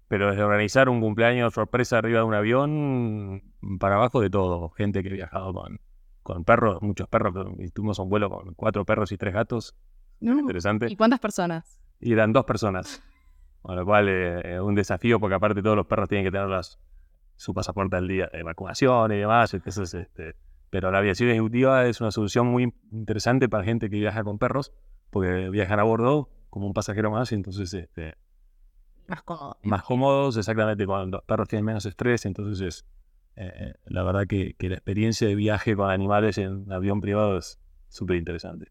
pero 0.08 0.30
desde 0.30 0.42
organizar 0.42 0.88
un 0.88 1.00
cumpleaños 1.00 1.54
sorpresa 1.54 1.98
arriba 1.98 2.18
de 2.18 2.24
un 2.24 2.34
avión 2.34 3.42
para 3.78 3.94
abajo 3.94 4.20
de 4.20 4.30
todo. 4.30 4.70
Gente 4.70 5.04
que 5.04 5.10
ha 5.10 5.12
viajado 5.12 5.54
con, 5.54 5.80
con 6.24 6.44
perros, 6.44 6.82
muchos 6.82 7.08
perros. 7.08 7.32
Tuvimos 7.72 8.00
un 8.00 8.08
vuelo 8.08 8.28
con 8.28 8.54
cuatro 8.54 8.84
perros 8.84 9.12
y 9.12 9.16
tres 9.16 9.32
gatos. 9.32 9.76
Interesante. 10.20 10.88
¿Y 10.90 10.96
cuántas 10.96 11.20
personas? 11.20 11.78
Y 12.00 12.12
eran 12.12 12.32
dos 12.32 12.44
personas. 12.44 13.00
Con 13.62 13.76
lo 13.76 13.84
cual 13.84 14.08
eh, 14.08 14.56
es 14.56 14.60
un 14.60 14.74
desafío 14.74 15.20
porque 15.20 15.34
aparte 15.34 15.62
todos 15.62 15.76
los 15.76 15.86
perros 15.86 16.08
tienen 16.08 16.24
que 16.24 16.30
tener 16.30 16.48
las, 16.48 16.78
su 17.36 17.54
pasaporte 17.54 17.96
al 17.96 18.08
día 18.08 18.28
de 18.32 18.42
vacunación 18.42 19.12
y 19.12 19.16
demás. 19.16 19.52
Entonces, 19.54 19.92
este, 19.94 20.34
pero 20.70 20.90
la 20.90 20.98
aviación 20.98 21.30
ejecutiva 21.30 21.86
es 21.86 22.00
una 22.00 22.10
solución 22.10 22.46
muy 22.46 22.72
interesante 22.92 23.48
para 23.48 23.64
gente 23.64 23.90
que 23.90 23.96
viaja 23.96 24.24
con 24.24 24.38
perros, 24.38 24.72
porque 25.10 25.48
viajan 25.50 25.80
a 25.80 25.82
bordo 25.82 26.28
como 26.48 26.66
un 26.66 26.72
pasajero 26.72 27.10
más 27.10 27.32
y 27.32 27.34
entonces 27.34 27.72
este, 27.74 28.14
más 29.06 29.22
cómodos. 29.22 29.56
Más 29.62 29.82
cómodos, 29.82 30.36
exactamente, 30.36 30.86
cuando 30.86 31.18
los 31.18 31.24
perros 31.24 31.48
tienen 31.48 31.64
menos 31.64 31.84
estrés, 31.84 32.24
entonces 32.26 32.60
es, 32.60 32.86
eh, 33.36 33.52
eh, 33.54 33.74
la 33.86 34.04
verdad 34.04 34.26
que, 34.26 34.54
que, 34.54 34.68
la 34.68 34.76
experiencia 34.76 35.26
de 35.26 35.34
viaje 35.34 35.74
con 35.74 35.90
animales 35.90 36.38
en 36.38 36.70
avión 36.70 37.00
privado 37.00 37.36
es 37.38 37.58
súper 37.88 38.16
interesante. 38.16 38.70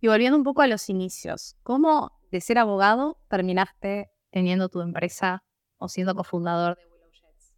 Y 0.00 0.08
volviendo 0.08 0.36
un 0.36 0.44
poco 0.44 0.62
a 0.62 0.66
los 0.66 0.88
inicios, 0.88 1.56
¿cómo 1.62 2.17
de 2.30 2.40
ser 2.40 2.58
abogado 2.58 3.18
terminaste 3.28 4.10
teniendo 4.30 4.68
tu 4.68 4.80
empresa 4.80 5.42
o 5.78 5.88
siendo 5.88 6.14
cofundador 6.14 6.76
de 6.76 6.84
Willow 6.84 7.10
Jets? 7.12 7.54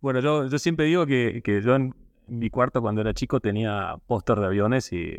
Bueno, 0.00 0.20
yo, 0.20 0.58
siempre 0.58 0.86
digo 0.86 1.06
que, 1.06 1.42
yo 1.62 1.74
en 1.74 1.94
mi 2.26 2.50
cuarto 2.50 2.80
cuando 2.80 3.00
era 3.00 3.14
chico 3.14 3.40
tenía 3.40 3.96
póster 4.06 4.38
de 4.38 4.46
aviones 4.46 4.92
y 4.92 5.16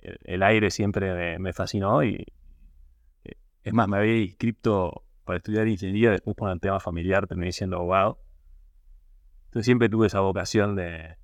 el, 0.00 0.42
aire 0.42 0.70
siempre 0.70 1.38
me, 1.38 1.52
fascinó 1.52 2.02
y 2.02 2.26
eh, 3.24 3.34
es 3.62 3.72
más, 3.72 3.88
me 3.88 3.98
había 3.98 4.18
inscrito 4.18 5.04
para 5.24 5.38
estudiar 5.38 5.68
ingeniería, 5.68 6.10
después 6.10 6.36
por 6.36 6.50
el 6.50 6.60
tema 6.60 6.80
familiar 6.80 7.26
terminé 7.26 7.52
siendo 7.52 7.76
abogado. 7.76 8.18
Entonces 9.46 9.66
siempre 9.66 9.88
tuve 9.88 10.06
esa 10.06 10.20
vocación 10.20 10.74
de, 10.74 11.16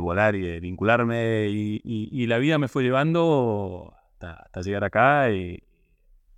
volar 0.00 0.34
y 0.36 0.42
de 0.42 0.60
vincularme 0.60 1.48
y, 1.48 1.80
y, 1.84 2.26
la 2.26 2.38
vida 2.38 2.58
me 2.58 2.68
fue 2.68 2.82
llevando 2.82 3.94
hasta, 4.12 4.34
hasta, 4.34 4.60
llegar 4.62 4.84
acá 4.84 5.30
y 5.30 5.65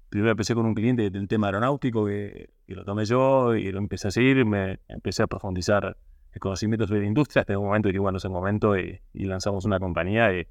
primero 0.09 0.31
empecé 0.31 0.55
con 0.55 0.67
un 0.67 0.75
cliente 0.75 1.11
del 1.11 1.29
tema 1.29 1.49
aeronáutico 1.49 2.07
que, 2.07 2.51
lo 2.67 2.85
tomé 2.85 3.05
yo 3.05 3.55
y 3.55 3.71
lo 3.73 3.79
empecé 3.79 4.09
a 4.09 4.11
seguir, 4.11 4.45
me 4.45 4.81
empecé 4.89 5.23
a 5.23 5.27
profundizar 5.27 5.97
el 6.33 6.41
conocimiento 6.41 6.87
sobre 6.87 7.01
la 7.01 7.07
industria 7.07 7.41
hasta 7.41 7.59
un 7.59 7.67
momento 7.67 7.89
y 7.89 7.93
que 7.93 7.99
bueno, 7.99 8.19
ese 8.19 8.29
momento 8.29 8.77
y, 8.79 9.01
lanzamos 9.15 9.65
una 9.65 9.79
compañía 9.81 10.33
y, 10.35 10.47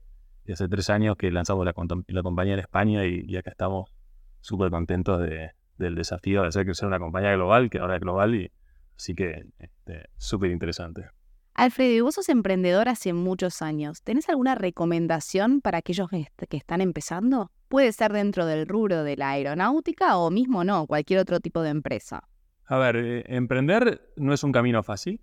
hace 0.51 0.67
tres 0.69 0.89
años 0.89 1.17
que 1.17 1.29
lanzamos 1.29 1.65
la, 1.65 1.73
la 2.07 2.23
compañía 2.23 2.53
en 2.53 2.59
España 2.59 3.05
y, 3.05 3.35
acá 3.35 3.51
estamos 3.51 3.91
súper 4.39 4.69
contentos 4.71 5.19
de, 5.21 5.51
del 5.77 5.95
desafío 5.95 6.41
de 6.41 6.47
hacer 6.47 6.65
crecer 6.65 6.87
una 6.87 6.99
compañía 6.99 7.33
global 7.33 7.69
que 7.69 7.79
ahora 7.79 7.95
es 7.95 8.01
global 8.01 8.35
y 8.35 8.51
así 8.95 9.13
que 9.13 9.45
este, 9.59 10.09
súper 10.17 10.51
interesante. 10.51 11.09
Alfredo, 11.57 12.05
vos 12.05 12.13
sos 12.13 12.29
emprendedor 12.29 12.87
hace 12.87 13.13
muchos 13.13 13.63
años. 13.63 14.03
¿Tenés 14.03 14.29
alguna 14.29 14.53
recomendación 14.53 15.59
para 15.61 15.79
aquellos 15.79 16.07
que, 16.07 16.27
están 16.55 16.81
empezando? 16.81 17.51
Puede 17.67 17.91
ser 17.91 18.13
dentro 18.13 18.45
del 18.45 18.67
rubro 18.67 19.03
de 19.03 19.17
la 19.17 19.31
aeronáutica 19.31 20.17
o 20.17 20.31
mismo 20.31 20.63
no, 20.63 20.87
cualquier 20.87 21.19
otro 21.19 21.39
tipo 21.39 21.61
de 21.61 21.69
empresa. 21.69 22.27
A 22.65 22.77
ver, 22.77 22.95
eh, 22.97 23.23
emprender 23.27 24.13
no 24.15 24.33
es 24.33 24.43
un 24.43 24.51
camino 24.51 24.83
fácil, 24.83 25.21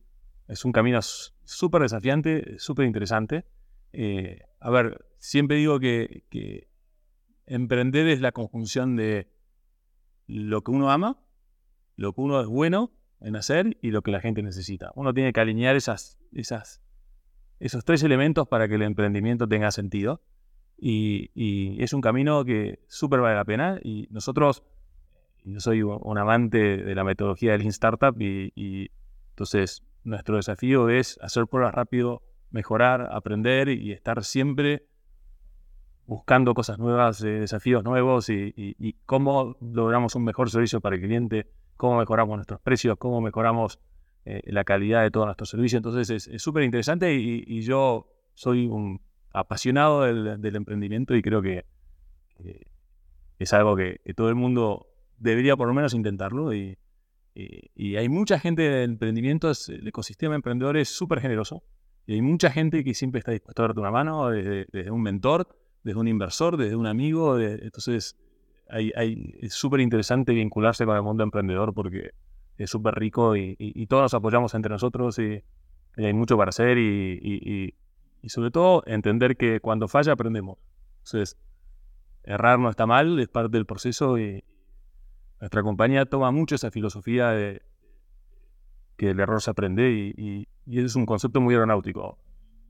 es 0.48 0.64
un 0.64 0.72
camino 0.72 1.00
súper 1.02 1.82
desafiante, 1.82 2.58
súper 2.58 2.86
interesante. 2.86 3.44
Eh, 3.92 4.40
a 4.60 4.70
ver, 4.70 5.06
siempre 5.18 5.56
digo 5.56 5.78
que, 5.78 6.68
emprender 7.46 8.08
es 8.08 8.20
la 8.20 8.32
conjunción 8.32 8.96
de 8.96 9.30
lo 10.26 10.62
que 10.62 10.70
uno 10.70 10.90
ama, 10.90 11.18
lo 11.96 12.14
que 12.14 12.20
uno 12.22 12.40
es 12.40 12.46
bueno 12.46 12.92
en 13.20 13.36
hacer 13.36 13.76
y 13.82 13.90
lo 13.90 14.02
que 14.02 14.10
la 14.10 14.20
gente 14.20 14.42
necesita. 14.42 14.90
Uno 14.94 15.12
tiene 15.12 15.32
que 15.32 15.40
alinear 15.40 15.76
esas, 15.76 16.18
esas, 16.32 16.82
esos 17.60 17.84
tres 17.84 18.02
elementos 18.02 18.48
para 18.48 18.68
que 18.68 18.74
el 18.74 18.82
emprendimiento 18.82 19.46
tenga 19.46 19.70
sentido. 19.70 20.22
Y, 20.76 21.82
es 21.82 21.92
un 21.92 22.00
camino 22.00 22.44
que 22.44 22.80
súper 22.88 23.20
vale 23.20 23.36
la 23.36 23.44
pena. 23.44 23.78
Y 23.82 24.08
nosotros, 24.10 24.62
yo 25.44 25.60
soy 25.60 25.82
un 25.82 26.18
amante 26.18 26.78
de 26.78 26.94
la 26.94 27.04
metodología 27.04 27.52
del 27.52 27.60
Lean 27.60 27.70
Startup 27.70 28.14
y, 28.20 28.90
entonces 29.30 29.82
nuestro 30.04 30.36
desafío 30.36 30.90
es 30.90 31.18
hacer 31.22 31.46
pruebas 31.46 31.74
rápido, 31.74 32.22
mejorar, 32.50 33.08
aprender 33.10 33.68
y 33.68 33.92
estar 33.92 34.22
siempre 34.22 34.86
buscando 36.06 36.54
cosas 36.54 36.78
nuevas, 36.78 37.22
eh, 37.22 37.40
desafíos 37.40 37.82
nuevos 37.84 38.28
y, 38.28 38.96
cómo 39.06 39.56
logramos 39.60 40.14
un 40.14 40.24
mejor 40.24 40.50
servicio 40.50 40.80
para 40.80 40.96
el 40.96 41.02
cliente, 41.02 41.46
cómo 41.76 41.98
mejoramos 41.98 42.36
nuestros 42.36 42.60
precios, 42.60 42.96
cómo 42.98 43.20
mejoramos 43.20 43.80
eh, 44.24 44.42
la 44.46 44.64
calidad 44.64 45.02
de 45.02 45.10
todos 45.10 45.26
nuestros 45.26 45.50
servicios. 45.50 45.78
Entonces 45.78 46.28
es 46.28 46.42
súper 46.42 46.62
interesante 46.62 47.14
y, 47.14 47.62
yo 47.62 48.08
soy 48.34 48.66
un 48.66 49.00
apasionado 49.34 50.02
del, 50.02 50.56
emprendimiento 50.56 51.14
y 51.14 51.22
creo 51.22 51.42
que, 51.42 51.64
es 53.38 53.52
algo 53.52 53.76
que, 53.76 54.00
todo 54.16 54.30
el 54.30 54.34
mundo 54.34 54.86
debería 55.18 55.56
por 55.56 55.68
lo 55.68 55.74
menos 55.74 55.92
intentarlo. 55.92 56.54
Y, 56.54 56.78
hay 57.36 58.08
mucha 58.08 58.38
gente 58.38 58.62
de 58.62 58.84
emprendimiento, 58.84 59.50
el 59.68 59.88
ecosistema 59.88 60.34
emprendedor 60.34 60.76
es 60.76 60.88
súper 60.88 61.20
generoso. 61.20 61.62
Y 62.06 62.14
hay 62.14 62.22
mucha 62.22 62.50
gente 62.50 62.84
que 62.84 62.94
siempre 62.94 63.18
está 63.18 63.32
dispuesta 63.32 63.62
a 63.62 63.66
darte 63.66 63.80
una 63.80 63.90
mano, 63.90 64.30
desde 64.30 64.90
un 64.90 65.02
mentor 65.02 65.48
desde 65.84 66.00
un 66.00 66.08
inversor, 66.08 66.56
desde 66.56 66.74
un 66.74 66.86
amigo. 66.86 67.38
entonces, 67.38 68.16
hay, 68.68 68.92
es 69.40 69.52
súper 69.52 69.80
interesante 69.80 70.32
vincularse 70.32 70.84
con 70.86 70.96
el 70.96 71.02
mundo 71.02 71.22
emprendedor 71.22 71.74
porque 71.74 72.10
es 72.56 72.70
súper 72.70 72.94
rico 72.94 73.36
y, 73.36 73.86
todos 73.86 74.02
nos 74.02 74.14
apoyamos 74.14 74.54
entre 74.54 74.70
nosotros 74.70 75.18
y, 75.18 75.44
hay 75.96 76.12
mucho 76.12 76.36
para 76.36 76.48
hacer 76.48 76.78
y, 76.78 77.74
sobre 78.28 78.50
todo 78.50 78.82
entender 78.86 79.36
que 79.36 79.60
cuando 79.60 79.88
falla 79.88 80.12
aprendemos. 80.12 80.58
Entonces, 80.98 81.36
errar 82.22 82.58
no 82.58 82.70
está 82.70 82.86
mal, 82.86 83.18
es 83.18 83.28
parte 83.28 83.56
del 83.56 83.66
proceso 83.66 84.18
y 84.18 84.42
nuestra 85.40 85.62
compañía 85.62 86.06
toma 86.06 86.30
mucho 86.30 86.54
esa 86.54 86.70
filosofía 86.70 87.30
de 87.30 87.62
que 88.96 89.10
el 89.10 89.20
error 89.20 89.42
se 89.42 89.50
aprende 89.50 89.90
y, 89.90 90.46
y, 90.66 90.78
es 90.78 90.96
un 90.96 91.04
concepto 91.04 91.40
muy 91.40 91.54
aeronáutico. 91.54 92.18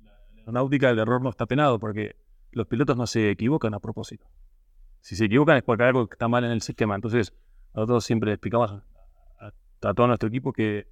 La 0.03 0.13
aeronáutica, 0.39 0.91
el 0.91 0.99
error 0.99 1.23
no 1.23 1.31
está 1.31 1.47
penado 1.47 1.79
porque 1.79 2.17
los 2.53 2.67
pilotos 2.67 2.97
no 2.97 3.07
se 3.07 3.31
equivocan 3.31 3.75
a 3.75 3.81
propósito. 3.81 4.27
Si 5.01 5.17
se 5.17 5.27
equivocan 5.27 5.59
es 5.59 5.63
porque 5.63 5.85
hay 5.85 5.89
algo 5.91 6.07
que 6.07 6.15
está 6.15 6.29
mal 6.29 6.45
en 6.45 6.51
el 6.51 6.63
sistema. 6.63 6.95
Entonces, 6.95 7.35
nosotros 7.75 8.05
siempre 8.05 8.33
explicamos 8.33 8.83
a, 9.41 9.53
todo 9.95 10.07
nuestro 10.07 10.29
equipo 10.29 10.53
que 10.53 10.89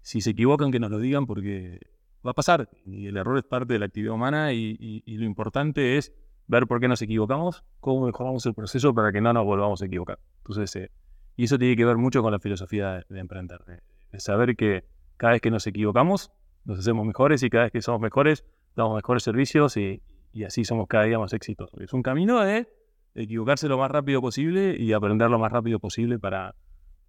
si 0.00 0.20
se 0.20 0.30
equivocan, 0.30 0.72
que 0.72 0.80
nos 0.80 0.90
lo 0.90 0.98
digan 0.98 1.26
porque 1.26 1.78
va 2.26 2.32
a 2.32 2.34
pasar. 2.34 2.68
Y 2.86 3.06
el 3.06 3.16
error 3.16 3.38
es 3.38 3.44
parte 3.44 3.72
de 3.72 3.78
la 3.78 3.86
actividad 3.86 4.14
humana 4.14 4.52
y, 4.52 5.02
lo 5.06 5.24
importante 5.24 5.96
es 5.96 6.12
ver 6.46 6.66
por 6.66 6.80
qué 6.80 6.88
nos 6.88 7.00
equivocamos, 7.02 7.64
cómo 7.80 8.06
mejoramos 8.06 8.44
el 8.46 8.54
proceso 8.54 8.94
para 8.94 9.12
que 9.12 9.20
no 9.20 9.32
nos 9.32 9.44
volvamos 9.44 9.82
a 9.82 9.86
equivocar. 9.86 10.18
Entonces, 10.38 10.76
eh, 10.76 10.90
y 11.36 11.44
eso 11.44 11.58
tiene 11.58 11.76
que 11.76 11.84
ver 11.84 11.96
mucho 11.96 12.22
con 12.22 12.32
la 12.32 12.38
filosofía 12.38 13.04
de, 13.08 13.20
emprender, 13.20 13.60
de, 13.64 14.20
saber 14.20 14.56
que 14.56 14.84
cada 15.16 15.32
vez 15.32 15.40
que 15.40 15.50
nos 15.50 15.66
equivocamos, 15.66 16.30
nos 16.64 16.78
hacemos 16.78 17.06
mejores 17.06 17.42
y 17.42 17.50
cada 17.50 17.64
vez 17.64 17.72
que 17.72 17.80
somos 17.80 18.00
mejores, 18.00 18.44
damos 18.76 18.96
mejores 18.96 19.22
servicios 19.22 19.76
y, 19.76 20.02
y 20.32 20.44
así 20.44 20.64
somos 20.64 20.86
cada 20.88 21.04
día 21.04 21.18
más 21.18 21.32
exitosos. 21.32 21.80
Es 21.80 21.92
un 21.92 22.02
camino 22.02 22.40
de 22.40 22.68
equivocarse 23.14 23.68
lo 23.68 23.78
más 23.78 23.90
rápido 23.90 24.20
posible 24.20 24.76
y 24.78 24.92
aprender 24.92 25.30
lo 25.30 25.38
más 25.38 25.52
rápido 25.52 25.78
posible 25.78 26.18
para, 26.18 26.54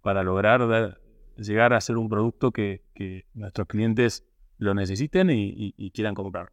para 0.02 0.22
lograr 0.22 0.98
llegar 1.36 1.72
a 1.72 1.80
ser 1.80 1.96
un 1.96 2.08
producto 2.08 2.52
que, 2.52 2.82
nuestros 3.34 3.66
clientes 3.66 4.24
lo 4.64 4.74
necesiten 4.74 5.30
y, 5.30 5.90
quieran 5.92 6.14
comprar. 6.14 6.50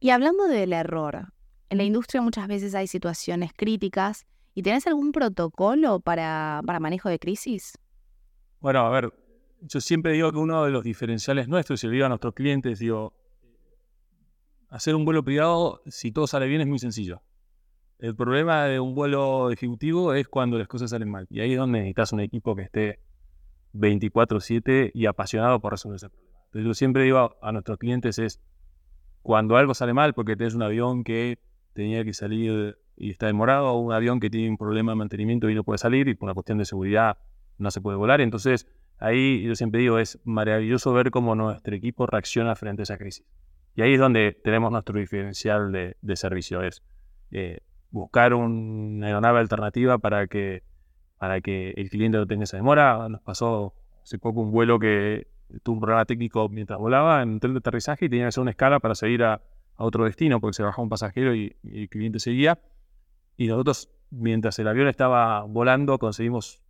Y 0.00 0.10
hablando 0.10 0.46
del 0.46 0.72
error, 0.72 1.32
en 1.70 1.78
la 1.78 1.84
industria 1.84 2.22
muchas 2.22 2.48
veces 2.48 2.74
hay 2.74 2.86
situaciones 2.86 3.52
críticas 3.56 4.26
y 4.54 4.62
¿tenés 4.62 4.86
algún 4.86 5.12
protocolo 5.12 6.00
para, 6.00 6.60
para 6.66 6.80
manejo 6.80 7.08
de 7.08 7.18
crisis? 7.18 7.78
Bueno, 8.60 8.80
a 8.80 8.90
ver, 8.90 9.12
yo 9.62 9.80
siempre 9.80 10.12
digo 10.12 10.30
que 10.32 10.38
uno 10.38 10.64
de 10.64 10.70
los 10.70 10.84
diferenciales 10.84 11.48
nuestros, 11.48 11.82
y 11.82 11.86
lo 11.86 11.92
digo 11.92 12.06
a 12.06 12.08
nuestros 12.08 12.34
clientes, 12.34 12.78
digo, 12.78 13.14
Hacer 14.72 14.94
un 14.94 15.04
vuelo 15.04 15.22
privado, 15.22 15.82
si 15.84 16.12
todo 16.12 16.26
sale 16.26 16.46
bien, 16.46 16.62
es 16.62 16.66
muy 16.66 16.78
sencillo. 16.78 17.20
El 17.98 18.16
problema 18.16 18.64
de 18.64 18.80
un 18.80 18.94
vuelo 18.94 19.50
ejecutivo 19.50 20.14
es 20.14 20.26
cuando 20.28 20.56
las 20.56 20.66
cosas 20.66 20.88
salen 20.88 21.10
mal. 21.10 21.26
Y 21.28 21.40
ahí 21.40 21.52
es 21.52 21.58
donde 21.58 21.80
necesitas 21.80 22.14
un 22.14 22.20
equipo 22.20 22.56
que 22.56 22.62
esté 22.62 22.98
24/7 23.74 24.90
y 24.94 25.04
apasionado 25.04 25.60
por 25.60 25.72
resolver 25.72 25.96
ese 25.96 26.08
problema. 26.08 26.31
Entonces 26.52 26.66
yo 26.66 26.74
siempre 26.74 27.04
digo 27.04 27.38
a 27.40 27.50
nuestros 27.52 27.78
clientes 27.78 28.18
es, 28.18 28.38
cuando 29.22 29.56
algo 29.56 29.72
sale 29.72 29.94
mal, 29.94 30.12
porque 30.12 30.36
tienes 30.36 30.54
un 30.54 30.62
avión 30.62 31.02
que 31.02 31.38
tenía 31.72 32.04
que 32.04 32.12
salir 32.12 32.76
y 32.94 33.08
está 33.08 33.24
demorado, 33.24 33.68
o 33.68 33.80
un 33.80 33.94
avión 33.94 34.20
que 34.20 34.28
tiene 34.28 34.50
un 34.50 34.58
problema 34.58 34.92
de 34.92 34.96
mantenimiento 34.96 35.48
y 35.48 35.54
no 35.54 35.64
puede 35.64 35.78
salir, 35.78 36.08
y 36.08 36.14
por 36.14 36.26
una 36.26 36.34
cuestión 36.34 36.58
de 36.58 36.66
seguridad 36.66 37.16
no 37.56 37.70
se 37.70 37.80
puede 37.80 37.96
volar. 37.96 38.20
Entonces 38.20 38.68
ahí 38.98 39.42
yo 39.42 39.54
siempre 39.54 39.80
digo, 39.80 39.98
es 39.98 40.20
maravilloso 40.24 40.92
ver 40.92 41.10
cómo 41.10 41.34
nuestro 41.34 41.74
equipo 41.74 42.06
reacciona 42.06 42.54
frente 42.54 42.82
a 42.82 42.84
esa 42.84 42.98
crisis. 42.98 43.24
Y 43.74 43.80
ahí 43.80 43.94
es 43.94 44.00
donde 44.00 44.38
tenemos 44.44 44.70
nuestro 44.70 45.00
diferencial 45.00 45.72
de, 45.72 46.16
servicio, 46.16 46.60
es 46.60 46.82
eh, 47.30 47.60
buscar 47.90 48.34
una 48.34 49.06
aeronave 49.06 49.38
alternativa 49.38 49.96
para 49.96 50.26
que, 50.26 50.64
para 51.16 51.40
que 51.40 51.70
el 51.78 51.88
cliente 51.88 52.18
no 52.18 52.26
tenga 52.26 52.44
esa 52.44 52.58
demora. 52.58 53.08
Nos 53.08 53.22
pasó 53.22 53.72
hace 54.02 54.18
poco 54.18 54.42
un 54.42 54.50
vuelo 54.50 54.78
que 54.78 55.31
tuvo 55.62 55.74
un 55.74 55.80
problema 55.80 56.04
técnico 56.04 56.48
mientras 56.48 56.78
volaba 56.78 57.22
en 57.22 57.30
un 57.30 57.40
tren 57.40 57.54
de 57.54 57.58
aterrizaje 57.58 58.06
y 58.06 58.08
tenía 58.08 58.24
que 58.24 58.28
hacer 58.28 58.42
una 58.42 58.50
escala 58.50 58.80
para 58.80 58.94
seguir 58.94 59.24
a, 59.24 59.40
otro 59.76 60.04
destino 60.04 60.40
porque 60.40 60.54
se 60.54 60.62
bajó 60.62 60.82
un 60.82 60.88
pasajero 60.88 61.34
y, 61.34 61.56
el 61.64 61.88
cliente 61.88 62.20
seguía. 62.20 62.60
Y 63.36 63.48
nosotros 63.48 63.90
mientras 64.10 64.58
el 64.58 64.68
avión 64.68 64.86
estaba 64.86 65.42
volando, 65.42 65.98
conseguimos 65.98 66.62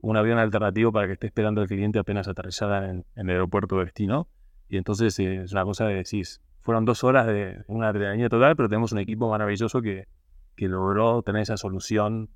un 0.00 0.16
avión 0.16 0.38
alternativo 0.38 0.92
para 0.92 1.06
que 1.06 1.14
esté 1.14 1.26
esperando 1.26 1.60
el 1.60 1.68
cliente 1.68 1.98
apenas 1.98 2.28
aterrizada 2.28 2.90
en, 2.90 3.04
en, 3.14 3.28
el 3.28 3.30
aeropuerto 3.30 3.76
de 3.78 3.84
destino. 3.86 4.28
Y 4.68 4.78
entonces 4.78 5.18
eh, 5.18 5.42
es 5.42 5.52
una 5.52 5.64
cosa 5.64 5.86
de 5.86 5.96
decir, 5.96 6.26
fueron 6.60 6.84
dos 6.84 7.04
horas 7.04 7.26
de 7.26 7.62
una 7.66 7.88
adrenalina 7.88 8.28
total, 8.28 8.56
pero 8.56 8.68
tenemos 8.68 8.92
un 8.92 9.00
equipo 9.00 9.28
maravilloso 9.28 9.82
que, 9.82 10.08
que 10.56 10.68
logró 10.68 11.22
tener 11.22 11.42
esa 11.42 11.56
solución 11.56 12.30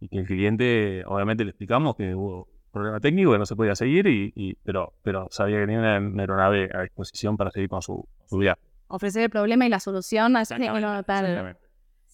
y 0.00 0.08
que 0.08 0.18
el 0.18 0.26
cliente, 0.26 1.02
obviamente 1.06 1.44
le 1.44 1.50
explicamos 1.50 1.96
que 1.96 2.14
hubo 2.14 2.48
problema 2.76 3.00
técnico, 3.00 3.32
que 3.32 3.38
no 3.38 3.46
se 3.46 3.56
podía 3.56 3.74
seguir, 3.74 4.06
y, 4.06 4.56
pero, 4.62 4.94
pero 5.02 5.28
sabía 5.30 5.58
que 5.58 5.66
tenía 5.66 5.98
una 5.98 6.20
aeronave 6.20 6.70
a 6.74 6.82
disposición 6.82 7.36
para 7.36 7.50
seguir 7.50 7.68
con 7.68 7.82
su, 7.82 8.06
su 8.26 8.38
viaje. 8.38 8.60
Ofrecer 8.88 9.24
el 9.24 9.30
problema 9.30 9.66
y 9.66 9.68
la 9.68 9.80
solución, 9.80 10.36
así 10.36 10.54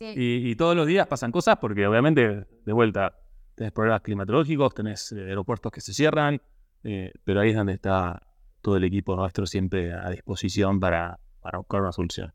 y, 0.00 0.50
y, 0.50 0.57
todos 0.57 0.75
los 0.75 0.87
días 0.87 1.07
pasan 1.07 1.31
cosas 1.31 1.59
porque 1.59 1.87
obviamente, 1.87 2.47
de 2.64 2.73
vuelta, 2.73 3.16
tenés 3.54 3.73
problemas 3.73 4.00
climatológicos, 4.00 4.75
tenés 4.75 5.12
eh, 5.12 5.28
aeropuertos 5.28 5.71
que 5.71 5.81
se 5.81 5.92
cierran, 5.92 6.40
eh, 6.83 7.12
pero 7.23 7.40
ahí 7.40 7.50
es 7.50 7.57
donde 7.57 7.75
está 7.75 8.21
todo 8.61 8.76
el 8.76 8.85
equipo 8.85 9.14
nuestro 9.14 9.47
siempre 9.47 9.92
a 9.92 10.11
disposición 10.11 10.81
para, 10.81 11.21
para 11.40 11.59
buscar 11.59 11.83
una 11.83 11.92
solución. 11.92 12.33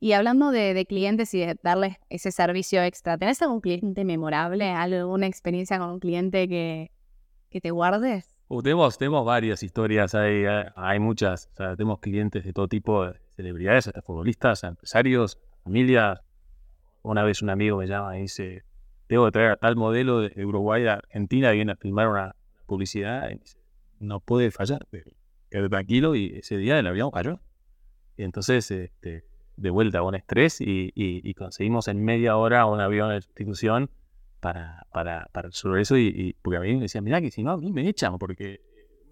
Y 0.00 0.12
hablando 0.12 0.52
de, 0.52 0.86
clientes 0.86 1.34
y 1.34 1.40
de 1.40 1.56
darles 1.60 1.96
ese 2.08 2.30
servicio 2.30 2.80
extra, 2.82 3.18
¿tenés 3.18 3.42
algún 3.42 3.60
cliente 3.60 4.04
memorable? 4.04 4.70
¿Alguna 4.70 5.26
experiencia 5.26 5.78
con 5.78 5.90
un 5.90 5.98
cliente 5.98 6.48
que, 6.48 6.92
que 7.50 7.60
te 7.60 7.70
guardes? 7.70 8.34
Uh, 8.48 8.62
tenemos, 8.62 8.96
tenemos 8.96 9.24
varias 9.24 9.62
historias, 9.62 10.14
hay, 10.14 10.44
hay 10.74 10.98
muchas. 10.98 11.48
O 11.52 11.56
sea, 11.56 11.76
tenemos 11.76 11.98
clientes 12.00 12.44
de 12.44 12.52
todo 12.52 12.68
tipo, 12.68 13.06
de 13.06 13.20
celebridades, 13.36 13.88
hasta 13.88 14.02
futbolistas, 14.02 14.64
empresarios, 14.64 15.38
familias. 15.64 16.20
Una 17.02 17.22
vez 17.22 17.42
un 17.42 17.50
amigo 17.50 17.78
me 17.78 17.86
llama 17.86 18.18
y 18.18 18.22
dice, 18.22 18.64
tengo 19.06 19.26
que 19.26 19.32
traer 19.32 19.50
a 19.52 19.56
tal 19.56 19.76
modelo 19.76 20.20
de 20.20 20.44
Uruguay 20.44 20.86
a 20.86 20.94
Argentina, 20.94 21.50
viene 21.50 21.72
a 21.72 21.76
filmar 21.76 22.08
una 22.08 22.34
publicidad. 22.66 23.30
Y 23.30 23.38
dice, 23.38 23.58
no 23.98 24.20
puede 24.20 24.50
fallar, 24.50 24.86
quédate 25.50 25.68
tranquilo. 25.68 26.14
Y 26.14 26.38
ese 26.38 26.56
día 26.56 26.78
el 26.78 26.86
avión 26.86 27.10
cayó. 27.10 27.40
Y 28.16 28.24
entonces, 28.24 28.70
este, 28.70 29.24
de 29.58 29.70
vuelta 29.70 30.00
con 30.00 30.14
estrés 30.14 30.58
y, 30.60 31.34
conseguimos 31.34 31.88
en 31.88 32.04
media 32.04 32.36
hora 32.36 32.64
un 32.66 32.80
avión 32.80 33.10
de 33.10 33.20
sustitución 33.20 33.90
para, 34.40 34.86
para, 34.92 35.28
para 35.32 35.48
resolver 35.48 35.80
eso. 35.80 35.96
Y, 35.96 36.36
porque 36.42 36.56
a 36.56 36.60
mí 36.60 36.74
me 36.74 36.82
decían, 36.82 37.04
mira 37.04 37.20
que 37.20 37.30
si 37.30 37.42
no, 37.42 37.52
a 37.52 37.56
mí 37.56 37.72
me 37.72 37.88
echan, 37.88 38.18
porque 38.18 38.60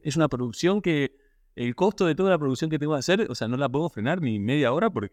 es 0.02 0.16
una 0.16 0.28
producción 0.28 0.80
que 0.80 1.16
el 1.54 1.74
costo 1.74 2.06
de 2.06 2.14
toda 2.14 2.30
la 2.30 2.38
producción 2.38 2.70
que 2.70 2.78
tengo 2.78 2.92
que 2.92 2.98
hacer, 2.98 3.26
o 3.30 3.34
sea, 3.34 3.48
no 3.48 3.56
la 3.56 3.68
puedo 3.68 3.88
frenar 3.88 4.20
ni 4.20 4.38
media 4.38 4.72
hora 4.72 4.90
porque 4.90 5.10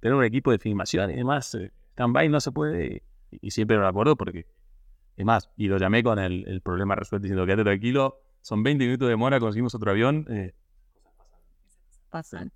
tener 0.00 0.14
un 0.14 0.24
equipo 0.24 0.50
de 0.50 0.58
filmación 0.58 1.10
y 1.10 1.14
demás, 1.14 1.54
eh, 1.54 1.72
stand-by 1.92 2.28
no 2.28 2.40
se 2.40 2.50
puede. 2.50 3.02
Y, 3.30 3.50
siempre 3.50 3.76
lo 3.76 3.86
acuerdo 3.86 4.16
porque, 4.16 4.46
es 5.16 5.24
más, 5.24 5.48
y 5.56 5.68
lo 5.68 5.78
llamé 5.78 6.02
con 6.02 6.18
el, 6.18 6.60
problema 6.62 6.96
resuelto 6.96 7.22
diciendo, 7.22 7.46
quédate 7.46 7.64
tranquilo, 7.64 8.18
son 8.40 8.62
20 8.62 8.84
minutos 8.84 9.06
de 9.06 9.10
demora, 9.10 9.38
conseguimos 9.38 9.74
otro 9.74 9.92
avión. 9.92 10.26
Eh, 10.28 10.52
pasan. 12.10 12.52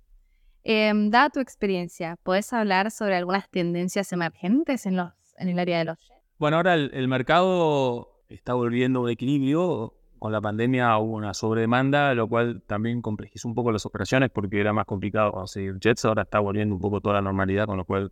Em, 0.63 1.09
da 1.09 1.29
tu 1.29 1.39
experiencia, 1.39 2.17
¿puedes 2.23 2.51
hablar 2.51 2.91
sobre 2.91 3.15
algunas 3.15 3.49
tendencias 3.49 4.11
emergentes 4.11 4.85
en, 4.85 4.97
los, 4.97 5.13
en 5.37 5.47
el 5.47 5.57
área 5.59 5.79
de 5.79 5.85
los? 5.85 6.11
Bueno, 6.39 6.57
ahora 6.57 6.75
el, 6.75 7.07
mercado 7.07 8.21
está 8.29 8.53
volviendo 8.53 8.99
a 8.99 9.01
un 9.03 9.09
equilibrio. 9.09 9.93
Con 10.19 10.31
la 10.31 10.41
pandemia 10.41 10.97
hubo 10.97 11.15
una 11.15 11.33
sobredemanda, 11.33 12.13
lo 12.15 12.27
cual 12.27 12.63
también 12.65 13.01
complejizó 13.01 13.47
un 13.47 13.55
poco 13.55 13.71
las 13.71 13.85
operaciones 13.85 14.31
porque 14.31 14.59
era 14.59 14.73
más 14.73 14.85
complicado 14.85 15.31
conseguir 15.31 15.79
jets. 15.79 16.05
Ahora 16.05 16.23
está 16.23 16.39
volviendo 16.39 16.75
un 16.75 16.81
poco 16.81 17.01
toda 17.01 17.15
la 17.15 17.21
normalidad, 17.21 17.65
con 17.65 17.77
lo 17.77 17.85
cual 17.85 18.11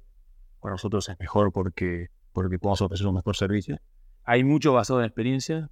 para 0.59 0.73
nosotros 0.73 1.07
es 1.09 1.19
mejor 1.19 1.51
porque, 1.51 2.09
porque 2.31 2.59
podemos 2.59 2.81
ofrecer 2.81 3.07
un 3.07 3.15
mejor 3.15 3.35
servicio. 3.35 3.77
Hay 4.23 4.43
mucho 4.43 4.73
basado 4.73 4.99
en 4.99 5.05
experiencia, 5.05 5.69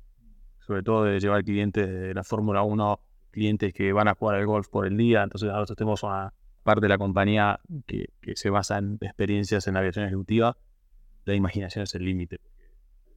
sobre 0.60 0.84
todo 0.84 1.04
de 1.04 1.20
llevar 1.20 1.44
clientes 1.44 1.88
de 1.88 2.14
la 2.14 2.24
Fórmula 2.24 2.64
1, 2.64 3.00
clientes 3.32 3.74
que 3.74 3.94
van 3.94 4.08
a 4.08 4.16
jugar 4.16 4.36
al 4.36 4.46
golf 4.46 4.68
por 4.70 4.86
el 4.88 4.98
día. 4.98 5.24
Entonces, 5.24 5.50
nosotros 5.50 5.78
tenemos 5.78 6.04
una, 6.04 6.34
parte 6.64 6.82
de 6.82 6.90
la 6.90 6.98
compañía 6.98 7.60
que, 7.86 8.08
se 8.36 8.50
basa 8.50 8.78
en 8.78 8.98
experiencias 9.02 9.68
en 9.68 9.78
aviación 9.78 10.06
ejecutiva, 10.06 10.58
la 11.26 11.36
imaginación 11.36 11.84
es 11.84 11.96
el 11.96 12.06
límite. 12.06 12.40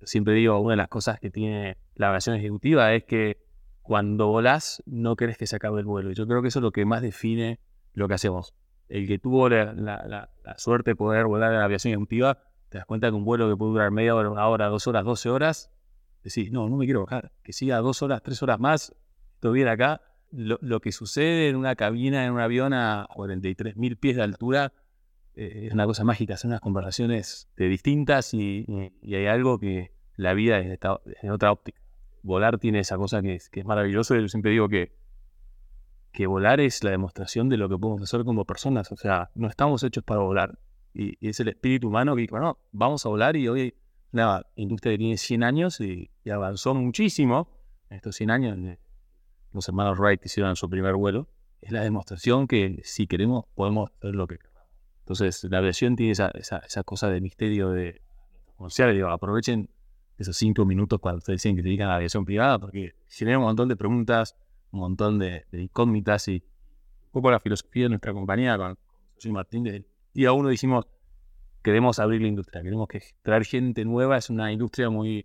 Siempre 0.02 0.34
digo, 0.34 0.58
una 0.60 0.72
de 0.72 0.76
las 0.76 0.88
cosas 0.88 1.18
que 1.18 1.30
tiene 1.30 1.76
la 1.94 2.08
aviación 2.08 2.36
ejecutiva 2.36 2.94
es 2.94 3.04
que 3.04 3.38
cuando 3.82 4.28
volás 4.28 4.82
no 4.86 5.16
querés 5.16 5.38
que 5.38 5.46
se 5.46 5.56
acabe 5.56 5.80
el 5.80 5.86
vuelo. 5.86 6.10
Y 6.10 6.14
yo 6.14 6.26
creo 6.26 6.42
que 6.42 6.48
eso 6.48 6.58
es 6.58 6.62
lo 6.62 6.72
que 6.72 6.84
más 6.84 7.02
define 7.02 7.60
lo 7.94 8.08
que 8.08 8.14
hacemos. 8.14 8.54
El 8.88 9.06
que 9.06 9.18
tuvo 9.18 9.48
la, 9.48 10.30
suerte 10.56 10.92
de 10.92 10.96
poder 10.96 11.26
volar 11.26 11.52
en 11.52 11.58
la 11.58 11.64
aviación 11.64 11.92
ejecutiva, 11.92 12.42
te 12.68 12.78
das 12.78 12.86
cuenta 12.86 13.08
que 13.08 13.14
un 13.14 13.24
vuelo 13.24 13.48
que 13.48 13.56
puede 13.56 13.72
durar 13.72 13.90
media 13.90 14.14
hora, 14.14 14.30
una 14.30 14.46
hora, 14.48 14.66
dos 14.66 14.86
horas, 14.86 15.04
doce 15.04 15.28
horas, 15.28 15.72
decís, 16.22 16.52
no, 16.52 16.68
no 16.68 16.76
me 16.76 16.84
quiero 16.84 17.04
bajar. 17.04 17.32
Que 17.42 17.52
siga 17.52 17.78
dos 17.78 18.02
horas, 18.02 18.22
tres 18.22 18.42
horas 18.42 18.60
más, 18.60 18.94
estuviera 19.34 19.72
acá, 19.72 20.02
lo, 20.32 20.80
que 20.80 20.92
sucede 20.92 21.48
en 21.48 21.56
una 21.56 21.76
cabina, 21.76 22.26
en 22.26 22.32
un 22.32 22.40
avión 22.40 22.72
a 22.72 23.06
43.000 23.14 23.98
pies 23.98 24.16
de 24.16 24.22
altura, 24.22 24.72
eh, 25.36 25.66
es 25.66 25.72
una 25.74 25.84
cosa 25.86 26.02
mágica, 26.02 26.36
son 26.36 26.50
unas 26.50 26.60
conversaciones 26.60 27.48
de 27.56 27.68
distintas 27.68 28.32
y, 28.34 28.66
hay 29.02 29.26
algo 29.26 29.58
que 29.58 29.92
la 30.16 30.32
vida 30.34 30.58
es 30.58 30.78
en 31.22 31.30
otra 31.30 31.52
óptica. 31.52 31.80
Volar 32.22 32.58
tiene 32.58 32.80
esa 32.80 32.96
cosa 32.96 33.22
que 33.22 33.34
es, 33.34 33.50
que 33.50 33.60
es 33.60 33.66
maravilloso. 33.66 34.16
Yo 34.16 34.26
siempre 34.28 34.50
digo 34.50 34.68
que, 34.68 34.96
que 36.12 36.26
volar 36.26 36.60
es 36.60 36.82
la 36.82 36.90
demostración 36.90 37.48
de 37.48 37.58
lo 37.58 37.68
que 37.68 37.78
podemos 37.78 38.02
hacer 38.02 38.24
como 38.24 38.44
personas. 38.44 38.90
O 38.90 38.96
sea, 38.96 39.30
no 39.34 39.46
estamos 39.48 39.82
hechos 39.84 40.02
para 40.02 40.20
volar. 40.20 40.58
Y, 40.94 41.16
es 41.26 41.38
el 41.38 41.48
espíritu 41.48 41.88
humano 41.88 42.16
que, 42.16 42.26
bueno, 42.30 42.58
vamos 42.72 43.04
a 43.04 43.10
volar 43.10 43.36
y 43.36 43.46
hoy, 43.46 43.74
la 44.12 44.46
industria 44.56 44.94
que 44.94 44.98
tiene 44.98 45.16
100 45.18 45.44
años 45.44 45.80
y, 45.80 46.10
avanzó 46.32 46.74
muchísimo 46.74 47.48
en 47.90 47.96
estos 47.96 48.16
100 48.16 48.30
años 48.30 48.78
los 49.52 49.68
hermanos 49.68 49.98
Wright 49.98 50.24
hicieron 50.24 50.54
su 50.54 50.68
primer 50.68 50.94
vuelo, 50.94 51.28
es 51.62 51.72
la 51.72 51.82
demostración 51.82 52.46
que 52.46 52.80
si 52.84 53.06
queremos 53.06 53.46
podemos 53.54 53.90
hacer 53.90 54.14
lo 54.14 54.26
que 54.26 54.36
queramos. 54.36 54.55
Entonces, 55.06 55.44
la 55.44 55.58
aviación 55.58 55.94
tiene 55.94 56.10
esa, 56.10 56.32
esa, 56.34 56.82
cosa 56.82 57.08
de 57.08 57.20
misterio 57.20 57.70
de 57.70 58.02
comercial. 58.56 58.92
Digo, 58.92 59.08
aprovechen 59.08 59.70
esos 60.18 60.36
cinco 60.36 60.64
minutos 60.64 60.98
cuando 60.98 61.18
ustedes 61.18 61.42
dicen 61.42 61.54
que 61.54 61.62
se 61.62 61.68
dedican 61.68 61.86
a 61.86 61.90
la 61.90 61.96
aviación 61.98 62.24
privada, 62.24 62.58
porque 62.58 62.96
genera 63.08 63.38
un 63.38 63.44
montón 63.44 63.68
de 63.68 63.76
preguntas, 63.76 64.34
un 64.72 64.80
montón 64.80 65.20
de, 65.20 65.44
incógnitas 65.52 66.26
y 66.26 66.42
un 67.04 67.12
poco 67.12 67.30
la 67.30 67.38
filosofía 67.38 67.84
de 67.84 67.90
nuestra 67.90 68.12
compañía 68.12 68.58
con 68.58 68.76
José 69.14 69.30
Martín. 69.30 69.86
Y 70.12 70.24
a 70.24 70.32
uno 70.32 70.48
decimos, 70.48 70.88
queremos 71.62 72.00
abrir 72.00 72.20
la 72.22 72.26
industria, 72.26 72.64
queremos 72.64 72.88
que 72.88 73.00
traer 73.22 73.44
gente 73.44 73.84
nueva, 73.84 74.16
es 74.16 74.28
una 74.28 74.50
industria 74.50 74.90
muy 74.90 75.24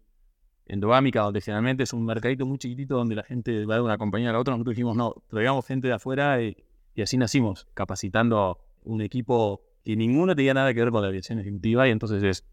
endogámica, 0.67 1.21
donde 1.21 1.41
generalmente 1.41 1.83
es 1.83 1.93
un 1.93 2.05
mercadito 2.05 2.45
muy 2.45 2.59
chiquitito 2.59 2.97
donde 2.97 3.15
la 3.15 3.23
gente 3.23 3.65
va 3.65 3.75
de 3.75 3.81
una 3.81 3.97
compañía 3.97 4.29
a 4.29 4.33
la 4.33 4.39
otra, 4.39 4.53
nosotros 4.53 4.75
dijimos, 4.75 4.95
no, 4.95 5.15
traigamos 5.27 5.65
gente 5.65 5.87
de 5.87 5.95
afuera 5.95 6.39
y, 6.39 6.55
así 7.01 7.17
nacimos, 7.17 7.67
capacitando 7.73 8.59
un 8.83 9.01
equipo 9.01 9.70
que 9.83 9.95
ninguno 9.95 10.35
tenía 10.35 10.53
nada 10.53 10.73
que 10.73 10.79
ver 10.79 10.91
con 10.91 11.01
la 11.01 11.07
aviación 11.07 11.39
ejecutiva 11.39 11.87
y 11.87 11.91
entonces 11.91 12.23
es 12.23 12.45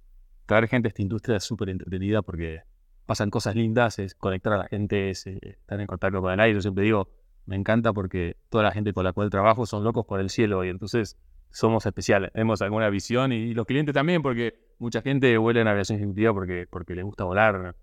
traer 0.46 0.68
gente 0.68 0.88
a 0.88 0.90
esta 0.90 1.02
industria 1.02 1.36
es 1.36 1.44
súper 1.44 1.68
entretenida 1.68 2.22
porque 2.22 2.62
pasan 3.06 3.30
cosas 3.30 3.54
lindas, 3.54 3.98
es 3.98 4.14
conectar 4.14 4.52
a 4.52 4.58
la 4.58 4.68
gente, 4.68 5.10
es 5.10 5.26
eh, 5.26 5.38
estar 5.42 5.80
en 5.80 5.86
contacto 5.86 6.20
con 6.20 6.32
el 6.32 6.40
aire. 6.40 6.54
Yo 6.54 6.62
siempre 6.62 6.84
digo, 6.84 7.08
me 7.46 7.56
encanta 7.56 7.92
porque 7.92 8.36
toda 8.48 8.64
la 8.64 8.72
gente 8.72 8.92
con 8.92 9.04
la 9.04 9.12
cual 9.12 9.30
trabajo 9.30 9.66
son 9.66 9.84
locos 9.84 10.04
por 10.06 10.20
el 10.20 10.30
cielo 10.30 10.64
y 10.64 10.68
entonces 10.68 11.16
somos 11.50 11.86
especiales, 11.86 12.32
tenemos 12.32 12.60
alguna 12.60 12.90
visión 12.90 13.32
y, 13.32 13.54
los 13.54 13.66
clientes 13.66 13.94
también 13.94 14.20
porque 14.20 14.58
mucha 14.78 15.00
gente 15.00 15.36
vuela 15.38 15.62
en 15.62 15.68
aviación 15.68 15.98
ejecutiva 15.98 16.34
porque, 16.34 16.66
porque 16.70 16.94
les 16.94 17.04
gusta 17.04 17.24
volar 17.24 17.74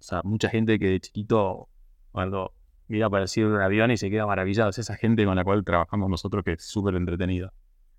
o 0.00 0.02
sea, 0.02 0.22
mucha 0.24 0.48
gente 0.48 0.78
que 0.78 0.86
de 0.86 1.00
chiquito, 1.00 1.68
cuando 2.10 2.54
mira 2.88 3.10
para 3.10 3.24
el 3.24 3.44
un 3.44 3.60
avión 3.60 3.90
y 3.90 3.98
se 3.98 4.10
queda 4.10 4.26
maravillado, 4.26 4.70
es 4.70 4.78
esa 4.78 4.96
gente 4.96 5.26
con 5.26 5.36
la 5.36 5.44
cual 5.44 5.62
trabajamos 5.62 6.08
nosotros 6.08 6.42
que 6.42 6.52
es 6.52 6.64
súper 6.64 6.94
entretenida. 6.94 7.52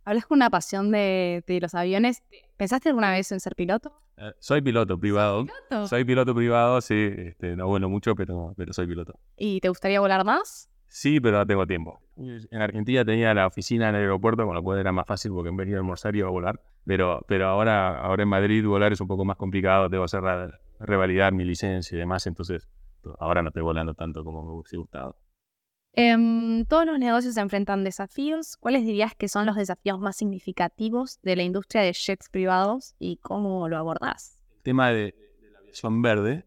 Hablas 0.04 0.26
con 0.26 0.38
una 0.38 0.50
pasión 0.50 0.92
de, 0.92 1.44
los 1.62 1.76
aviones. 1.76 2.24
¿Pensaste 2.58 2.90
alguna 2.90 3.12
vez 3.12 3.32
en 3.32 3.40
ser 3.40 3.56
piloto? 3.56 3.94
Eh, 4.18 4.32
soy 4.40 4.62
piloto 4.62 5.00
privado. 5.00 5.46
Soy 5.88 6.04
piloto 6.06 6.34
privado, 6.34 6.82
sí. 6.82 7.14
Este, 7.16 7.56
no 7.56 7.68
vuelo 7.68 7.90
mucho, 7.90 8.16
pero, 8.16 8.54
pero 8.58 8.74
soy 8.74 8.88
piloto. 8.88 9.20
¿Y 9.38 9.60
te 9.60 9.70
gustaría 9.70 10.00
volar 10.00 10.26
más? 10.26 10.70
Sí, 10.88 11.22
pero 11.22 11.38
no 11.38 11.46
tengo 11.46 11.66
tiempo. 11.66 12.02
En 12.18 12.62
Argentina 12.62 13.06
tenía 13.06 13.34
la 13.34 13.48
oficina 13.48 13.90
en 13.90 13.96
el 13.96 14.02
aeropuerto, 14.02 14.46
con 14.46 14.56
lo 14.56 14.62
cual 14.62 14.80
era 14.80 14.92
más 14.92 15.08
fácil 15.08 15.32
porque 15.32 15.50
en 15.50 15.56
vez 15.56 15.68
de 15.68 15.72
ir 15.72 15.78
a 15.78 15.80
almorzar 15.80 16.16
iba 16.16 16.28
a 16.28 16.32
volar. 16.32 16.60
Pero, 16.86 17.24
pero 17.28 17.48
ahora, 17.48 18.00
ahora 18.02 18.24
en 18.24 18.30
Madrid 18.30 18.66
volar 18.66 18.92
es 18.92 19.00
un 19.00 19.08
poco 19.08 19.24
más 19.24 19.38
complicado. 19.38 19.90
Tengo 19.90 20.04
que 20.04 20.18
hacer 20.18 20.60
revalidar 20.80 21.34
mi 21.34 21.46
licencia 21.46 21.96
y 21.96 22.00
demás, 22.00 22.28
entonces 22.28 22.68
ahora 23.20 23.42
no 23.42 23.50
estoy 23.50 23.64
volando 23.64 23.94
tanto 23.94 24.24
como 24.24 24.44
me 24.44 24.52
hubiese 24.52 24.78
gustado. 24.78 25.16
Em, 25.94 26.64
todos 26.66 26.86
los 26.86 26.98
negocios 27.00 27.34
se 27.34 27.42
enfrentan 27.42 27.84
desafíos. 27.84 28.56
¿Cuáles 28.58 28.86
dirías 28.86 29.14
que 29.16 29.28
son 29.28 29.46
los 29.46 29.56
desafíos 29.58 30.00
más 30.00 30.16
significativos 30.16 31.20
de 31.22 31.36
la 31.36 31.44
industria 31.44 31.82
de 31.82 31.94
jets 31.94 32.30
privados 32.30 32.96
y 32.98 33.18
cómo 33.18 33.68
lo 33.68 33.78
abordás? 33.78 34.42
El 34.58 34.64
tema 34.64 34.92
de, 34.92 35.14
la 35.52 35.60
aviación 35.60 36.02
verde, 36.02 36.46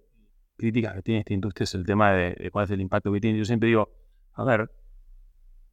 crítica 0.57 0.95
que 0.95 1.03
tiene 1.03 1.21
esta 1.21 1.35
industria 1.35 1.65
es 1.65 1.75
el 1.75 1.85
tema 1.85 2.13
de, 2.13 2.51
cuál 2.51 2.65
es 2.65 2.71
el 2.71 2.81
impacto 2.81 3.13
que 3.13 3.21
tiene. 3.21 3.39
Yo 3.39 3.45
siempre 3.45 3.69
digo, 3.69 3.91
a 4.33 4.45
ver, 4.45 4.71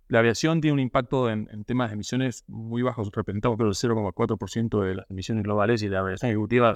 la 0.09 0.19
aviación 0.19 0.59
tiene 0.59 0.73
un 0.73 0.79
impacto 0.81 1.29
en, 1.29 1.63
temas 1.63 1.91
de 1.91 1.93
emisiones 1.93 2.43
muy 2.47 2.81
bajos, 2.81 3.09
representamos 3.13 3.57
pero 3.57 3.69
el 3.69 3.75
0,4% 3.75 4.83
de 4.83 4.95
las 4.95 5.09
emisiones 5.09 5.45
globales 5.45 5.81
y 5.81 5.87
la 5.87 5.99
aviación 5.99 6.31
ejecutiva 6.31 6.73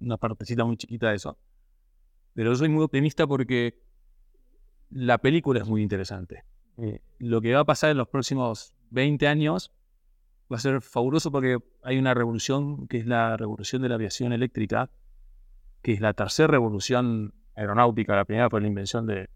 una 0.00 0.16
partecita 0.16 0.64
muy 0.64 0.76
chiquita 0.76 1.10
de 1.10 1.16
eso. 1.16 1.36
Pero 2.34 2.52
yo 2.52 2.56
soy 2.56 2.68
muy 2.68 2.84
optimista 2.84 3.26
porque 3.26 3.87
la 4.90 5.18
película 5.18 5.60
es 5.60 5.66
muy 5.66 5.82
interesante. 5.82 6.44
Eh, 6.78 7.00
lo 7.18 7.40
que 7.40 7.52
va 7.54 7.60
a 7.60 7.64
pasar 7.64 7.90
en 7.90 7.98
los 7.98 8.08
próximos 8.08 8.74
20 8.90 9.26
años 9.26 9.72
va 10.50 10.56
a 10.56 10.60
ser 10.60 10.80
fabuloso 10.80 11.30
porque 11.30 11.58
hay 11.82 11.98
una 11.98 12.14
revolución 12.14 12.86
que 12.88 12.98
es 12.98 13.06
la 13.06 13.36
revolución 13.36 13.82
de 13.82 13.88
la 13.88 13.96
aviación 13.96 14.32
eléctrica, 14.32 14.90
que 15.82 15.92
es 15.92 16.00
la 16.00 16.14
tercera 16.14 16.48
revolución 16.48 17.34
aeronáutica. 17.54 18.16
La 18.16 18.24
primera 18.24 18.48
fue 18.48 18.60
la 18.60 18.68
invención 18.68 19.06
de, 19.06 19.28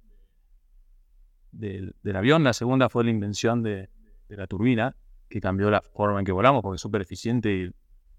del, 1.51 1.95
avión, 2.15 2.45
la 2.45 2.53
segunda 2.53 2.89
fue 2.89 3.05
la 3.05 3.11
invención 3.11 3.63
de, 3.63 3.91
la 4.29 4.47
turbina, 4.47 4.97
que 5.29 5.41
cambió 5.41 5.71
la 5.71 5.83
forma 5.83 6.21
en 6.21 6.25
que 6.25 6.33
volamos 6.33 6.63
porque 6.63 6.77
es 6.77 6.81
súper 6.81 7.03
eficiente 7.03 7.53
y 7.53 7.71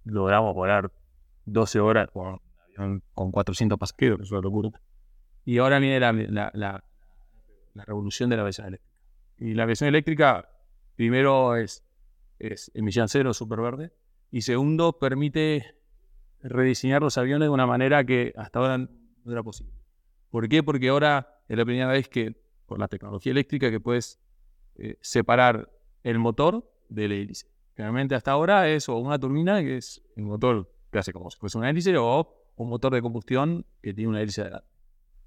logramos 0.04 0.54
volar 0.54 0.92
12 1.46 1.80
horas 1.80 2.10
con, 2.12 2.40
con 3.14 3.32
400 3.32 3.80
pasajeros, 3.80 4.20
que 4.20 4.24
es 4.26 4.32
una 4.32 4.42
locura. 4.42 4.70
Y 5.44 5.58
ahora 5.58 5.80
viene 5.80 6.00
la 6.00 6.84
revolución 7.76 8.30
de 8.30 8.36
la 8.36 8.44
aviación 8.44 8.68
eléctrica. 8.68 8.94
Y 9.38 9.54
la 9.54 9.64
aviación 9.64 9.88
eléctrica, 9.88 10.50
primero 10.96 11.56
es 11.56 11.84
es 12.40 12.72
emisión 12.74 13.08
cero, 13.08 13.34
súper 13.34 13.62
verde. 13.62 13.94
Y 14.32 14.42
segundo, 14.42 15.00
permite 15.00 15.76
rediseñar 16.42 17.02
los 17.02 17.18
aviones 17.18 17.46
de 17.46 17.50
una 17.50 17.66
manera 17.66 18.04
que 18.04 18.34
hasta 18.36 18.60
ahora 18.60 18.78
no 18.78 19.32
era 19.32 19.44
posible. 19.44 19.74
¿Por 20.30 20.50
qué? 20.50 20.64
Porque 20.64 20.90
ahora 20.90 21.42
es 21.48 21.58
la 21.58 21.66
primera 21.66 21.88
vez 21.88 22.10
que, 22.10 22.36
por 22.66 22.80
la 22.80 22.88
tecnología 22.88 23.32
eléctrica, 23.32 23.70
que 23.70 23.80
puedes 23.80 24.20
eh, 24.76 24.98
separar 25.02 25.72
el 26.04 26.20
motor 26.20 26.70
del 26.90 27.12
hélice. 27.12 27.48
Generalmente 27.76 28.16
hasta 28.16 28.32
ahora 28.32 28.68
es 28.70 28.90
o 28.90 28.98
una 28.98 29.18
turbina, 29.20 29.62
que 29.62 29.78
es 29.78 30.04
el 30.16 30.24
motor 30.24 30.70
que 30.92 31.00
hace 31.00 31.14
como 31.14 31.30
si 31.32 31.38
fuese 31.38 31.58
una 31.58 31.70
hélice, 31.70 31.96
o 31.98 32.36
un 32.56 32.70
motor 32.70 32.94
de 32.94 33.02
combustión 33.02 33.66
que 33.82 33.94
tiene 33.94 34.10
una 34.10 34.22
hélice 34.22 34.42
adelante. 34.42 34.68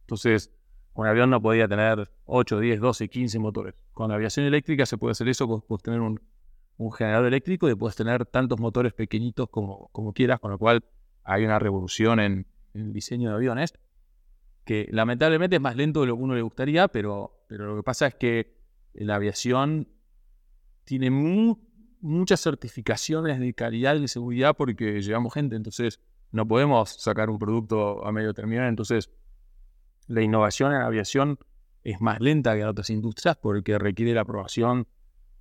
Entonces, 0.02 0.52
un 0.96 1.06
avión 1.06 1.28
no 1.30 1.40
podía 1.40 1.68
tener 1.68 2.10
8, 2.24 2.58
10, 2.58 2.80
12, 2.80 3.08
15 3.08 3.38
motores. 3.38 3.74
Con 3.92 4.08
la 4.08 4.14
aviación 4.14 4.46
eléctrica 4.46 4.86
se 4.86 4.96
puede 4.96 5.12
hacer 5.12 5.28
eso, 5.28 5.46
puedes 5.60 5.82
tener 5.82 6.00
un, 6.00 6.20
generador 6.96 7.26
eléctrico 7.26 7.68
y 7.68 7.74
puedes 7.74 7.96
tener 7.96 8.26
tantos 8.26 8.58
motores 8.58 8.92
pequeñitos 8.92 9.48
como, 9.50 9.88
como 9.92 10.12
quieras, 10.12 10.40
con 10.40 10.50
lo 10.50 10.58
cual 10.58 10.84
hay 11.24 11.44
una 11.44 11.58
revolución 11.58 12.20
en, 12.20 12.46
el 12.74 12.92
diseño 12.92 13.30
de 13.30 13.36
aviones 13.36 13.72
que 14.64 14.86
lamentablemente 14.90 15.56
es 15.56 15.62
más 15.62 15.76
lento 15.76 16.00
de 16.02 16.08
lo 16.08 16.16
que 16.16 16.22
uno 16.22 16.34
le 16.34 16.42
gustaría, 16.42 16.88
pero, 16.88 17.44
pero 17.48 17.66
lo 17.66 17.76
que 17.76 17.82
pasa 17.82 18.08
es 18.08 18.14
que 18.16 18.58
la 18.92 19.14
aviación 19.14 19.88
tiene 20.84 21.10
muchas 22.00 22.40
certificaciones 22.40 23.38
de 23.38 23.54
calidad 23.54 23.96
y 23.96 24.00
de 24.00 24.08
seguridad 24.08 24.54
porque 24.56 25.00
llevamos 25.00 25.32
gente, 25.32 25.56
entonces 25.56 26.00
no 26.32 26.46
podemos 26.46 26.90
sacar 27.00 27.30
un 27.30 27.38
producto 27.38 28.04
a 28.04 28.12
medio 28.12 28.34
terminar, 28.34 28.66
entonces 28.66 29.10
la 30.06 30.22
innovación 30.22 30.72
en 30.72 30.82
aviación 30.82 31.38
es 31.84 32.00
más 32.00 32.20
lenta 32.20 32.54
que 32.54 32.62
en 32.62 32.68
otras 32.68 32.90
industrias 32.90 33.36
porque 33.36 33.78
requiere 33.78 34.14
la 34.14 34.22
aprobación 34.22 34.86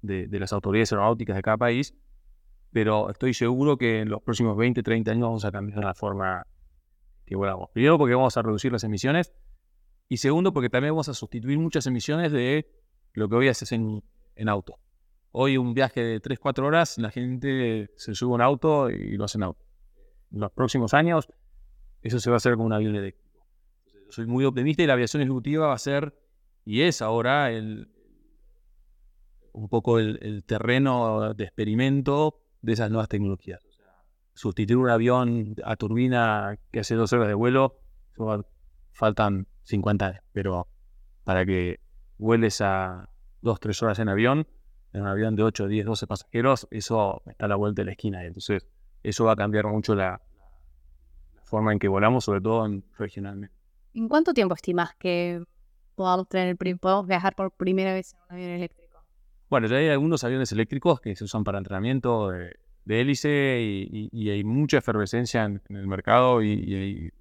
de, 0.01 0.27
las 0.39 0.53
autoridades 0.53 0.91
aeronáuticas 0.91 1.35
de 1.35 1.41
cada 1.41 1.57
país, 1.57 1.95
pero 2.71 3.09
estoy 3.09 3.33
seguro 3.33 3.77
que 3.77 4.01
en 4.01 4.09
los 4.09 4.21
próximos 4.21 4.55
20, 4.55 4.83
30 4.83 5.11
años 5.11 5.23
vamos 5.23 5.45
a 5.45 5.51
cambiar 5.51 5.83
la 5.83 5.93
forma 5.93 6.45
que 7.25 7.35
volamos. 7.35 7.69
Primero 7.71 7.97
porque 7.97 8.13
vamos 8.13 8.37
a 8.37 8.41
reducir 8.41 8.71
las 8.71 8.83
emisiones 8.83 9.33
y 10.07 10.17
segundo 10.17 10.53
porque 10.53 10.69
también 10.69 10.93
vamos 10.93 11.09
a 11.09 11.13
sustituir 11.13 11.57
muchas 11.57 11.87
emisiones 11.87 12.31
de 12.31 12.69
lo 13.13 13.27
que 13.27 13.35
hoy 13.35 13.47
haces 13.47 13.71
en, 13.71 14.03
en 14.35 14.49
auto. 14.49 14.77
Hoy 15.31 15.57
un 15.57 15.73
viaje 15.73 16.01
de 16.01 16.19
3, 16.19 16.39
4 16.39 16.65
horas, 16.65 16.97
la 16.97 17.09
gente 17.09 17.89
se 17.95 18.13
sube 18.13 18.33
a 18.33 18.35
un 18.35 18.41
auto 18.41 18.89
y 18.89 19.17
lo 19.17 19.25
hace 19.25 19.37
en 19.37 19.43
auto. 19.43 19.65
En 20.31 20.41
los 20.41 20.51
próximos 20.51 20.93
años 20.93 21.27
eso 22.01 22.19
se 22.19 22.29
va 22.29 22.35
a 22.35 22.37
hacer 22.37 22.55
con 22.55 22.67
un 22.67 22.73
avión 22.73 22.95
eléctrico. 22.95 23.24
Soy 24.09 24.25
muy 24.25 24.45
optimista 24.45 24.83
y 24.83 24.87
la 24.87 24.93
aviación 24.93 25.21
ejecutiva 25.21 25.67
va 25.67 25.73
a 25.73 25.79
ser, 25.79 26.17
y 26.63 26.81
es 26.81 27.01
ahora, 27.01 27.51
el, 27.51 27.89
un 29.53 29.69
poco 29.69 29.99
el, 29.99 30.43
terreno 30.45 31.33
de 31.33 31.43
experimento 31.43 32.41
de 32.61 32.73
esas 32.73 32.89
nuevas 32.89 33.09
tecnologías. 33.09 33.61
sustituir 34.33 34.77
un 34.77 34.89
avión 34.89 35.55
a 35.63 35.75
turbina 35.75 36.57
que 36.71 36.79
hace 36.79 36.95
dos 36.95 37.13
horas 37.13 37.27
de 37.27 37.33
vuelo, 37.33 37.79
faltan 38.91 39.47
50 39.63 40.07
años, 40.07 40.23
pero 40.31 40.67
para 41.23 41.45
que 41.45 41.79
vueles 42.17 42.61
a 42.61 43.09
dos, 43.41 43.59
tres 43.59 43.81
horas 43.83 43.99
en 43.99 44.09
avión, 44.09 44.47
en 44.93 45.01
un 45.01 45.07
avión 45.07 45.35
de 45.35 45.43
8, 45.43 45.67
10, 45.67 45.85
12 45.85 46.07
pasajeros, 46.07 46.67
eso 46.71 47.21
está 47.25 47.45
a 47.45 47.47
la 47.49 47.55
vuelta 47.55 47.81
de 47.81 47.87
la 47.87 47.91
esquina. 47.91 48.23
Entonces, 48.23 48.65
eso 49.03 49.25
va 49.25 49.33
a 49.33 49.35
cambiar 49.35 49.67
mucho 49.67 49.93
la, 49.93 50.21
forma 51.45 51.71
en 51.71 51.79
que 51.79 51.87
volamos, 51.87 52.25
sobre 52.25 52.41
todo 52.41 52.67
regionalmente. 52.97 53.54
¿En 53.95 54.09
cuánto 54.09 54.33
tiempo 54.33 54.53
estimas 54.53 54.93
que 54.95 55.41
podamos, 55.95 56.27
tener 56.27 56.57
podamos 56.77 57.07
viajar 57.07 57.33
por 57.33 57.51
primera 57.51 57.93
vez 57.93 58.13
en 58.13 58.19
un 58.19 58.31
avión 58.31 58.49
eléctrico? 58.49 59.01
Bueno, 59.49 59.67
ya 59.67 59.77
hay 59.77 59.87
algunos 59.87 60.21
aviones 60.25 60.51
eléctricos 60.51 60.99
que 60.99 61.15
se 61.15 61.23
usan 61.23 61.45
para 61.45 61.59
entrenamiento 61.59 62.29
de, 62.29 62.57
hélice 62.87 63.57
y, 63.61 64.29
hay 64.29 64.43
mucha 64.43 64.79
efervescencia 64.79 65.45
en, 65.45 65.61
el 65.69 65.87
mercado 65.87 66.43
y, 66.43 67.11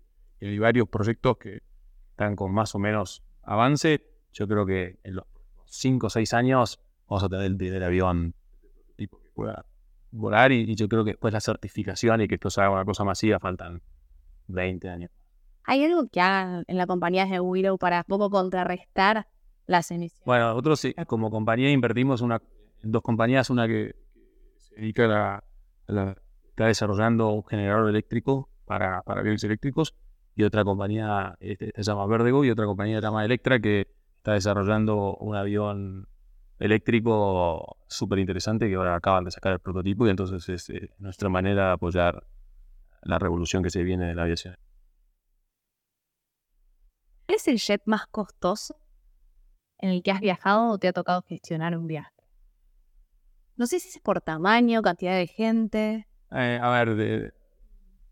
hay, 0.40 0.58
varios 0.58 0.88
proyectos 0.88 1.36
que 1.38 1.62
están 2.10 2.34
con 2.34 2.52
más 2.52 2.74
o 2.74 2.80
menos 2.80 3.22
avance. 3.44 4.04
Yo 4.32 4.48
creo 4.48 4.66
que 4.66 4.98
en 5.04 5.14
los 5.14 5.26
5 5.66 6.08
o 6.08 6.10
6 6.10 6.34
años 6.34 6.80
vamos 7.08 7.22
a 7.22 7.28
tener 7.28 7.46
el 7.46 7.56
primer 7.56 7.84
avión 7.84 8.34
tipo 8.96 9.20
que 9.22 9.30
pueda 9.30 9.64
volar 10.10 10.50
y, 10.50 10.74
yo 10.74 10.88
creo 10.88 11.04
que 11.04 11.12
después 11.12 11.32
la 11.32 11.40
certificación 11.40 12.20
y 12.22 12.26
que 12.26 12.34
esto 12.34 12.50
sea 12.50 12.68
una 12.68 12.84
cosa 12.84 13.04
masiva 13.04 13.38
faltan 13.38 13.80
20 14.48 14.88
años. 14.88 15.12
¿Hay 15.64 15.84
algo 15.84 16.08
que 16.08 16.20
hagan 16.20 16.64
en 16.68 16.76
la 16.76 16.86
compañía 16.86 17.26
de 17.26 17.40
Willow 17.40 17.78
para 17.78 18.04
poco 18.04 18.30
contrarrestar 18.30 19.26
las 19.66 19.90
emisiones. 19.90 20.24
Bueno, 20.24 20.48
nosotros 20.48 20.82
como 21.06 21.30
compañía 21.30 21.70
invertimos 21.70 22.20
una, 22.20 22.40
en 22.82 22.92
dos 22.92 23.02
compañías, 23.02 23.50
una 23.50 23.66
que 23.66 23.94
se 24.58 24.74
dedica 24.76 25.04
a 25.04 25.42
la, 25.86 26.16
está 26.48 26.66
desarrollando 26.66 27.30
un 27.30 27.44
generador 27.44 27.88
eléctrico 27.88 28.48
para, 28.64 29.02
para 29.02 29.20
aviones 29.20 29.42
eléctricos 29.44 29.94
y 30.36 30.44
otra 30.44 30.64
compañía 30.64 31.36
este, 31.40 31.72
se 31.74 31.82
llama 31.82 32.06
Vertigo 32.06 32.44
y 32.44 32.50
otra 32.50 32.66
compañía 32.66 32.98
se 32.98 33.02
llama 33.02 33.24
Electra 33.24 33.58
que 33.60 33.88
está 34.16 34.32
desarrollando 34.32 35.16
un 35.16 35.34
avión 35.36 36.08
eléctrico 36.58 37.76
súper 37.88 38.20
interesante 38.20 38.68
que 38.68 38.74
ahora 38.76 38.96
acaban 38.96 39.24
de 39.24 39.30
sacar 39.30 39.52
el 39.52 39.58
prototipo 39.58 40.06
y 40.06 40.10
entonces 40.10 40.48
es 40.48 40.70
eh, 40.70 40.90
nuestra 40.98 41.28
manera 41.28 41.66
de 41.66 41.72
apoyar 41.72 42.26
la 43.02 43.18
revolución 43.18 43.62
que 43.62 43.70
se 43.70 43.82
viene 43.82 44.06
de 44.06 44.14
la 44.14 44.22
aviación. 44.22 44.56
¿Cuál 47.34 47.40
es 47.40 47.48
el 47.48 47.58
jet 47.58 47.82
más 47.84 48.06
costoso 48.06 48.76
en 49.80 49.90
el 49.90 50.04
que 50.04 50.12
has 50.12 50.20
viajado 50.20 50.68
o 50.68 50.78
te 50.78 50.86
ha 50.86 50.92
tocado 50.92 51.20
gestionar 51.22 51.76
un 51.76 51.88
viaje? 51.88 52.14
No 53.56 53.66
sé 53.66 53.80
si 53.80 53.88
es 53.88 53.98
por 53.98 54.20
tamaño, 54.20 54.82
cantidad 54.82 55.16
de 55.16 55.26
gente. 55.26 56.06
Eh, 56.30 56.60
a 56.62 56.84
ver, 56.84 57.34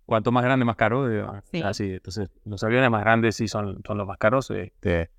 cuanto 0.06 0.32
más 0.32 0.42
grande, 0.42 0.64
más 0.64 0.74
caro. 0.74 1.06
sí. 1.44 1.62
Así, 1.62 1.92
entonces, 1.92 2.30
los 2.44 2.64
aviones 2.64 2.90
más 2.90 3.02
grandes 3.02 3.36
sí 3.36 3.46
son, 3.46 3.80
son 3.86 3.96
los 3.96 4.08
más 4.08 4.18
caros. 4.18 4.50
Este, 4.50 5.12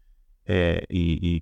eh, 0.47 0.83
y, 0.89 1.41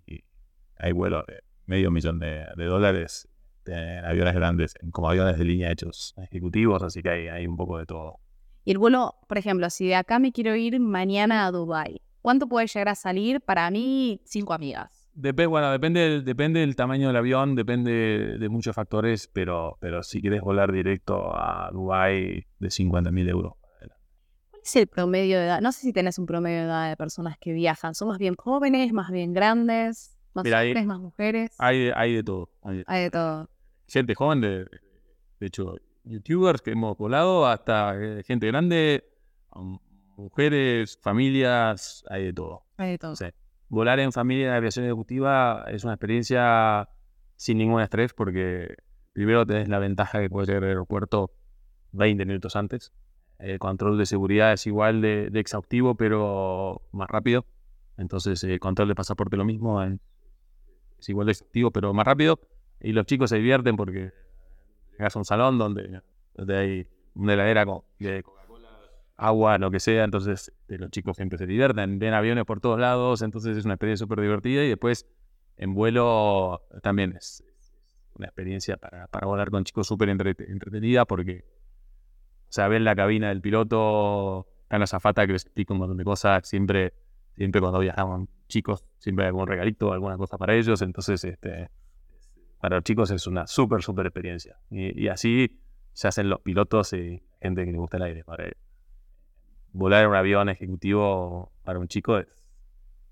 hay 0.77 0.91
vuelos 0.91 1.25
de 1.25 1.39
medio 1.65 1.89
millón 1.89 2.19
de, 2.19 2.45
dólares 2.57 3.27
en 3.65 4.05
aviones 4.05 4.35
grandes, 4.35 4.75
como 4.91 5.09
aviones 5.09 5.39
de 5.39 5.45
línea 5.45 5.71
hechos 5.71 6.13
ejecutivos, 6.17 6.83
así 6.83 7.01
que 7.01 7.09
hay, 7.09 7.27
hay 7.27 7.47
un 7.47 7.57
poco 7.57 7.79
de 7.79 7.87
todo. 7.87 8.19
Y 8.65 8.69
el 8.69 8.77
vuelo, 8.77 9.15
por 9.27 9.39
ejemplo, 9.39 9.67
si 9.71 9.87
de 9.87 9.95
acá 9.95 10.19
me 10.19 10.31
quiero 10.31 10.55
ir 10.55 10.79
mañana 10.79 11.47
a 11.47 11.51
Dubai, 11.51 12.03
¿cuánto 12.21 12.47
puede 12.47 12.67
llegar 12.67 12.89
a 12.89 12.95
salir? 12.95 13.41
Para 13.41 13.69
mí, 13.71 14.21
cinco 14.25 14.53
amigas 14.53 15.01
bueno, 15.13 15.71
depende, 15.71 16.21
depende 16.21 16.61
del 16.61 16.75
tamaño 16.75 17.07
del 17.07 17.17
avión, 17.17 17.55
depende 17.55 18.37
de 18.39 18.49
muchos 18.49 18.75
factores, 18.75 19.27
pero, 19.27 19.77
pero 19.79 20.03
si 20.03 20.21
quieres 20.21 20.41
volar 20.41 20.71
directo 20.71 21.35
a 21.35 21.69
Dubái 21.71 22.45
de 22.59 22.67
50.000 22.67 23.29
euros. 23.29 23.53
¿Cuál 24.49 24.61
es 24.63 24.75
el 24.75 24.87
promedio 24.87 25.39
de 25.39 25.45
edad? 25.45 25.61
No 25.61 25.71
sé 25.71 25.81
si 25.81 25.93
tenés 25.93 26.17
un 26.17 26.25
promedio 26.25 26.59
de 26.59 26.65
edad 26.65 26.89
de 26.89 26.95
personas 26.95 27.37
que 27.39 27.51
viajan. 27.51 27.95
¿Son 27.95 28.07
más 28.07 28.19
bien 28.19 28.35
jóvenes, 28.35 28.93
más 28.93 29.11
bien 29.11 29.33
grandes? 29.33 30.17
¿Más 30.33 30.45
hombres, 30.45 30.85
más 30.85 30.99
mujeres? 30.99 31.51
Hay, 31.57 31.91
hay 31.93 32.15
de 32.15 32.23
todo. 32.23 32.49
Hay, 32.61 33.03
de 33.03 33.11
todo. 33.11 33.49
Gente 33.87 34.15
joven, 34.15 34.39
de, 34.39 34.65
de 35.39 35.47
hecho, 35.47 35.75
youtubers 36.03 36.61
que 36.61 36.71
hemos 36.71 36.97
volado, 36.97 37.45
hasta 37.47 37.95
eh, 37.97 38.23
gente 38.23 38.47
grande, 38.47 39.03
mujeres, 40.21 40.97
familias, 41.01 42.03
hay 42.09 42.25
de 42.25 42.33
todo. 42.33 42.63
Hay 42.77 42.91
de 42.91 42.97
todo 42.97 43.15
volar 43.71 44.01
en 44.01 44.11
familia 44.11 44.47
en 44.47 44.53
aviación 44.53 44.85
ejecutiva 44.85 45.63
es 45.69 45.85
una 45.85 45.93
experiencia 45.93 46.89
sin 47.37 47.57
ningún 47.57 47.81
estrés 47.81 48.13
porque 48.13 48.75
primero 49.13 49.45
tenés 49.45 49.69
la 49.69 49.79
ventaja 49.79 50.19
que 50.19 50.29
puedes 50.29 50.49
llegar 50.49 50.63
al 50.63 50.69
aeropuerto 50.69 51.31
20 51.93 52.25
minutos 52.25 52.57
antes. 52.57 52.91
El 53.39 53.59
control 53.59 53.97
de 53.97 54.05
seguridad 54.05 54.51
es 54.51 54.67
igual 54.67 55.01
de, 55.01 55.31
exhaustivo, 55.33 55.95
pero 55.95 56.81
más 56.91 57.09
rápido. 57.09 57.45
Entonces 57.97 58.43
el 58.43 58.59
control 58.59 58.89
de 58.89 58.95
pasaporte 58.95 59.37
lo 59.37 59.45
mismo, 59.45 59.81
es 59.81 61.09
igual 61.09 61.27
de 61.27 61.31
exhaustivo, 61.31 61.71
pero 61.71 61.93
más 61.93 62.05
rápido. 62.05 62.41
Y 62.81 62.91
los 62.91 63.05
chicos 63.05 63.29
se 63.29 63.37
divierten 63.37 63.77
porque 63.77 64.11
llegas 64.91 65.15
a 65.15 65.19
un 65.19 65.25
salón 65.25 65.57
donde, 65.57 66.01
hay 66.49 66.87
una 67.15 67.33
heladera 67.35 67.65
con, 67.65 67.83
de 67.99 68.21
Coca-Cola 68.21 68.40
agua, 69.21 69.57
lo 69.57 69.69
que 69.69 69.79
sea, 69.79 70.03
entonces 70.03 70.49
este, 70.49 70.77
los 70.79 70.89
chicos 70.89 71.15
siempre 71.15 71.37
se 71.37 71.45
divierten, 71.45 71.99
ven 71.99 72.13
aviones 72.13 72.45
por 72.45 72.59
todos 72.59 72.79
lados, 72.79 73.21
entonces 73.21 73.55
es 73.55 73.65
una 73.65 73.75
experiencia 73.75 74.05
súper 74.05 74.21
divertida 74.21 74.63
y 74.63 74.69
después 74.69 75.05
en 75.57 75.73
vuelo 75.75 76.63
también 76.81 77.15
es 77.15 77.43
una 78.15 78.27
experiencia 78.27 78.77
para, 78.77 79.07
para 79.07 79.27
volar 79.27 79.51
con 79.51 79.63
chicos 79.63 79.87
súper 79.87 80.09
entretenida 80.09 81.05
porque, 81.05 81.45
o 82.49 82.51
sea, 82.51 82.67
ven 82.67 82.83
la 82.83 82.95
cabina 82.95 83.29
del 83.29 83.41
piloto, 83.41 84.47
está 84.63 84.79
la 84.79 84.87
zafata 84.87 85.27
que 85.27 85.33
les 85.33 85.43
explica 85.43 85.73
un 85.73 85.79
montón 85.79 85.97
de 85.97 86.03
cosas, 86.03 86.47
siempre, 86.47 86.93
siempre 87.35 87.61
cuando 87.61 87.79
viajamos 87.79 88.27
chicos, 88.47 88.83
siempre 88.97 89.25
hay 89.25 89.29
algún 89.29 89.45
regalito, 89.47 89.93
alguna 89.93 90.17
cosa 90.17 90.37
para 90.37 90.55
ellos, 90.55 90.81
entonces 90.81 91.23
este, 91.23 91.69
para 92.61 92.75
los 92.77 92.83
chicos 92.83 93.11
es 93.11 93.27
una 93.27 93.47
súper, 93.47 93.81
súper 93.81 94.05
experiencia. 94.05 94.57
Y, 94.69 95.07
así 95.07 95.61
se 95.93 96.07
hacen 96.07 96.29
los 96.29 96.41
pilotos 96.41 96.93
y 96.93 97.21
gente 97.41 97.65
que 97.65 97.71
le 97.71 97.77
gusta 97.77 97.97
el 97.97 98.03
aire. 98.03 98.23
Para 98.23 98.49
volar 99.73 100.03
en 100.03 100.09
un 100.09 100.15
avión 100.15 100.49
ejecutivo 100.49 101.51
para 101.63 101.79
un 101.79 101.87
chico 101.87 102.17
es, 102.17 102.27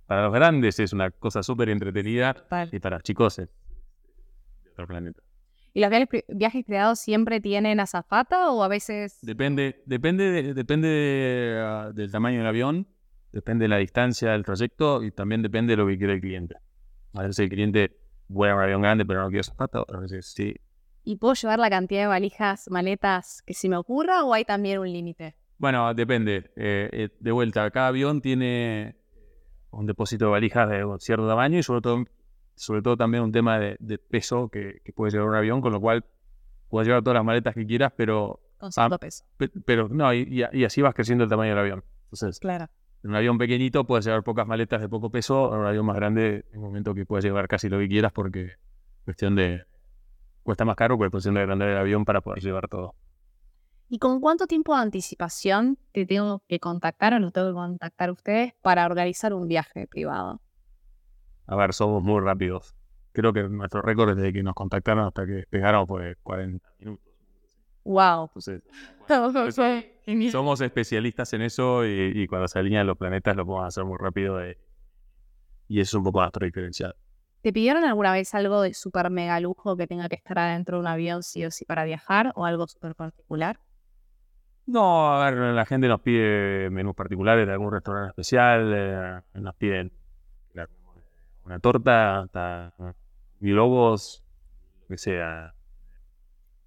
para 0.05 0.23
los 0.23 0.33
grandes 0.33 0.79
es 0.79 0.93
una 0.93 1.11
cosa 1.11 1.43
súper 1.43 1.69
entretenida 1.69 2.35
y 2.71 2.79
para 2.79 2.97
los 2.97 3.03
chicos 3.03 3.39
es 3.39 3.49
de 4.63 4.71
otro 4.71 4.87
planeta. 4.87 5.21
¿Y 5.73 5.81
los 5.81 5.91
viajes, 6.27 6.65
creados 6.65 6.99
siempre 6.99 7.39
tienen 7.39 7.79
azafata 7.79 8.49
o 8.49 8.63
a 8.63 8.67
veces...? 8.67 9.19
Depende, 9.21 9.83
depende, 9.85 10.53
depende 10.55 11.59
ah, 11.63 11.91
del 11.93 12.11
tamaño 12.11 12.39
del 12.39 12.47
avión, 12.47 12.87
depende 13.31 13.65
de 13.65 13.69
la 13.69 13.77
distancia 13.77 14.31
del 14.31 14.43
trayecto 14.43 15.03
y 15.03 15.11
también 15.11 15.43
depende 15.43 15.73
de 15.73 15.77
lo 15.77 15.87
que 15.87 15.97
quiere 15.97 16.13
el 16.13 16.21
cliente. 16.21 16.55
A 17.13 17.21
veces 17.21 17.39
el 17.39 17.49
cliente 17.49 17.95
vuela 18.27 18.55
un 18.55 18.61
avión 18.61 18.81
grande 18.81 19.05
pero 19.05 19.21
no 19.21 19.27
quiere 19.27 19.41
azafata, 19.41 19.81
otras 19.81 20.01
veces 20.01 20.25
sí. 20.25 20.55
¿Y 21.03 21.17
puedo 21.17 21.35
llevar 21.35 21.59
la 21.59 21.69
cantidad 21.69 22.01
de 22.01 22.07
valijas, 22.07 22.69
maletas 22.69 23.43
que 23.45 23.53
se 23.53 23.69
me 23.69 23.77
ocurra 23.77 24.23
o 24.23 24.33
hay 24.33 24.45
también 24.45 24.79
un 24.79 24.91
límite? 24.91 25.35
Bueno, 25.59 25.93
depende. 25.93 26.51
Eh, 26.55 26.89
eh, 26.91 27.09
de 27.19 27.31
vuelta, 27.31 27.69
cada 27.69 27.89
avión 27.89 28.21
tiene 28.21 28.95
un 29.71 29.85
depósito 29.85 30.25
de 30.25 30.31
valijas 30.31 30.69
de 30.69 30.85
cierto 30.99 31.27
tamaño 31.27 31.59
y 31.59 31.63
sobre 31.63 31.81
todo, 31.81 32.05
sobre 32.55 32.81
todo 32.81 32.95
también 32.95 33.23
un 33.23 33.31
tema 33.33 33.59
de, 33.59 33.97
peso 33.97 34.47
que, 34.47 34.81
puede 34.95 35.11
llevar 35.11 35.27
un 35.27 35.35
avión, 35.35 35.59
con 35.59 35.73
lo 35.73 35.81
cual 35.81 36.05
puedes 36.69 36.87
llevar 36.87 37.03
todas 37.03 37.15
las 37.15 37.25
maletas 37.25 37.53
que 37.53 37.65
quieras, 37.65 37.91
pero... 37.95 38.39
Con 38.57 38.71
cierto 38.71 38.97
peso. 38.97 39.25
pero 39.65 39.89
no, 39.89 40.13
y, 40.13 40.43
así 40.65 40.81
vas 40.81 40.93
creciendo 40.93 41.25
el 41.25 41.29
tamaño 41.29 41.49
del 41.49 41.59
avión. 41.59 41.83
Entonces, 42.05 42.39
claro. 42.39 42.67
en 43.03 43.09
un 43.09 43.15
avión 43.17 43.37
pequeñito 43.37 43.85
puedes 43.85 44.05
llevar 44.05 44.23
pocas 44.23 44.47
maletas 44.47 44.79
de 44.79 44.87
poco 44.87 45.09
peso, 45.09 45.53
en 45.53 45.59
un 45.59 45.65
avión 45.67 45.85
más 45.85 45.97
grande, 45.97 46.45
en 46.51 46.59
un 46.59 46.65
momento 46.65 46.93
que 46.93 47.05
puedes 47.05 47.25
llevar 47.25 47.49
casi 47.49 47.67
lo 47.67 47.79
que 47.79 47.89
quieras 47.89 48.13
porque 48.13 48.53
cuestión 49.03 49.35
de... 49.35 49.63
Cuesta 50.41 50.63
más 50.63 50.77
caro, 50.77 50.97
pues 50.97 51.11
cuestión 51.11 51.35
de 51.35 51.41
agrandar 51.41 51.67
el 51.67 51.77
avión 51.77 52.05
para 52.05 52.21
poder 52.21 52.41
llevar 52.41 52.69
todo. 52.69 52.95
¿Y 53.91 53.97
con 53.97 54.21
cuánto 54.21 54.45
tiempo 54.45 54.75
de 54.75 54.81
anticipación 54.81 55.79
te 55.91 56.05
tengo 56.05 56.43
que 56.47 56.59
contactar 56.59 57.15
o 57.15 57.19
los 57.19 57.33
tengo 57.33 57.47
que 57.47 57.53
contactar 57.53 58.11
ustedes 58.11 58.53
para 58.61 58.85
organizar 58.85 59.33
un 59.33 59.47
viaje 59.47 59.87
privado? 59.87 60.39
A 61.47 61.55
ver, 61.55 61.73
somos 61.73 62.03
muy 62.03 62.21
rápidos. 62.21 62.75
Creo 63.13 63.33
que 63.33 63.49
nuestro 63.49 63.81
récord 63.81 64.15
desde 64.15 64.31
que 64.31 64.43
nos 64.43 64.53
contactaron 64.53 65.05
hasta 65.05 65.25
que 65.25 65.31
despegaron 65.31 65.87
fue 65.87 66.15
40 66.21 66.69
minutos. 66.77 67.03
Wow. 67.83 68.29
Entonces, 68.35 68.61
somos 70.31 70.61
especialistas 70.61 71.33
en 71.33 71.41
eso 71.41 71.83
y, 71.83 72.27
cuando 72.27 72.47
se 72.47 72.59
alinean 72.59 72.85
los 72.85 72.95
planetas 72.95 73.35
lo 73.35 73.43
podemos 73.47 73.69
hacer 73.69 73.85
muy 73.85 73.97
rápido 73.99 74.39
y 75.67 75.79
eso 75.79 75.89
es 75.89 75.93
un 75.95 76.03
poco 76.03 76.21
nuestro 76.21 76.45
diferencial. 76.45 76.95
¿Te 77.41 77.51
pidieron 77.51 77.83
alguna 77.85 78.11
vez 78.11 78.35
algo 78.35 78.61
de 78.61 78.75
súper 78.75 79.09
mega 79.09 79.39
lujo 79.39 79.75
que 79.75 79.87
tenga 79.87 80.09
que 80.09 80.15
estar 80.15 80.37
adentro 80.37 80.77
de 80.77 80.81
un 80.81 80.87
avión 80.87 81.23
sí 81.23 81.43
o 81.43 81.49
sí 81.49 81.65
para 81.65 81.85
viajar 81.85 82.33
o 82.35 82.45
algo 82.45 82.67
súper 82.67 82.93
particular? 82.93 83.59
No, 84.69 85.11
a 85.11 85.31
ver, 85.31 85.55
la 85.55 85.65
gente 85.65 85.87
nos 85.87 85.99
pide 85.99 86.69
menús 86.69 86.93
particulares 86.93 87.47
de 87.47 87.53
algún 87.53 87.71
restaurante 87.71 88.09
especial, 88.09 88.71
eh, 88.75 89.19
nos 89.33 89.55
piden 89.55 89.91
una 91.43 91.59
torta, 91.59 92.19
hasta 92.19 92.71
globos, 93.39 94.23
lo 94.81 94.87
que 94.89 94.97
sea. 94.99 95.55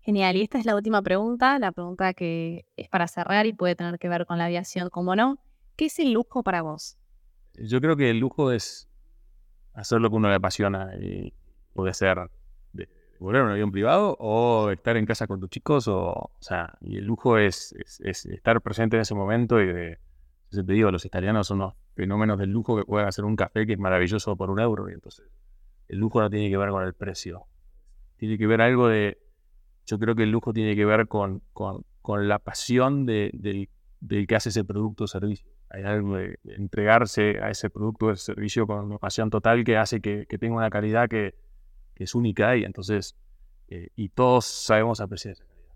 Genial, 0.01 0.35
y 0.35 0.43
esta 0.43 0.59
es 0.59 0.67
la 0.67 0.75
última 0.75 1.01
pregunta, 1.01 1.61
la 1.61 1.71
pregunta 1.71 2.13
que 2.13 2.67
es 2.77 2.89
para 2.89 3.07
cerrar 3.07 3.47
y 3.47 3.53
puede 3.53 3.77
tener 3.77 4.01
que 4.01 4.09
ver 4.09 4.27
con 4.27 4.37
la 4.37 4.47
aviación, 4.47 4.91
como 4.91 5.15
no. 5.15 5.39
¿Qué 5.77 5.85
es 5.85 6.01
el 6.01 6.13
lujo 6.13 6.43
para 6.43 6.63
vos? 6.63 6.99
Yo 7.55 7.81
creo 7.81 7.97
que 7.97 8.11
el 8.11 8.19
lujo 8.19 8.51
es 8.51 8.89
hacer 9.75 10.01
lo 10.01 10.11
que 10.11 10.17
uno 10.17 10.29
le 10.29 10.35
apasiona 10.35 10.97
y 10.97 11.33
puede 11.73 11.95
ser 13.23 13.41
volar 13.41 13.45
un 13.45 13.51
avión 13.53 13.73
privado 13.73 14.17
o 14.19 14.71
estar 14.71 14.97
en 14.97 15.07
casa 15.07 15.27
con 15.27 15.41
tus 15.41 15.51
chicos. 15.51 15.89
O, 15.89 16.11
o 16.11 16.31
sea, 16.41 16.77
y 16.81 16.99
el 16.99 17.05
lujo 17.05 17.39
es, 17.39 17.75
es, 18.01 18.27
estar 18.27 18.61
presente 18.61 18.97
en 18.97 19.03
ese 19.03 19.15
momento 19.15 19.61
y 19.61 19.67
de, 19.67 19.99
yo 20.51 20.65
te 20.65 20.73
digo, 20.73 20.91
los 20.91 21.05
italianos 21.05 21.47
son 21.47 21.61
unos 21.61 21.75
fenómenos 21.95 22.39
del 22.39 22.51
lujo 22.51 22.77
que 22.77 22.85
pueden 22.85 23.09
hacer 23.09 23.25
un 23.25 23.37
café 23.37 23.67
que 23.67 23.75
es 23.75 23.79
maravilloso 23.79 24.37
por 24.37 24.51
un 24.51 24.61
euro. 24.61 24.89
Y 24.91 24.95
entonces, 24.95 25.27
el 25.89 25.99
lujo 25.99 26.21
no 26.21 26.31
tiene 26.31 26.51
que 26.51 26.57
ver 26.57 26.71
con 26.71 26.85
el 26.85 26.95
precio. 26.95 27.47
Tiene 28.17 28.39
que 28.39 28.47
ver 28.47 28.61
algo 28.61 28.89
de. 28.89 29.19
Yo 29.87 29.99
creo 29.99 30.15
que 30.15 30.23
el 30.23 30.31
lujo 30.31 30.53
tiene 30.53 30.77
que 30.77 30.85
ver 30.85 31.09
con, 31.09 31.43
con, 31.53 31.85
con 32.03 32.29
la 32.29 32.39
pasión 32.39 33.05
de, 33.05 33.31
del, 33.35 33.69
que 34.27 34.37
hace 34.37 34.51
ese 34.51 34.65
producto 34.65 35.05
o 35.05 35.07
servicio. 35.07 35.51
Hay 35.71 35.83
algo 35.85 36.17
de 36.17 36.39
entregarse 36.45 37.41
a 37.43 37.51
ese 37.51 37.71
producto 37.71 38.07
o 38.07 38.17
servicio 38.17 38.67
con 38.67 38.85
una 38.85 38.99
pasión 38.99 39.31
total 39.31 39.65
que 39.65 39.77
hace 39.77 40.01
que, 40.01 40.27
que 40.29 40.39
tenga 40.39 40.57
una 40.57 40.71
calidad 40.71 41.09
que, 41.09 41.35
que 41.95 42.05
es 42.05 42.15
única 42.15 42.57
y 42.57 42.65
entonces, 42.65 43.17
eh, 43.69 43.89
y 43.97 44.09
todos 44.11 44.47
sabemos 44.47 45.01
apreciar 45.01 45.33
esa 45.33 45.45
calidad. 45.45 45.75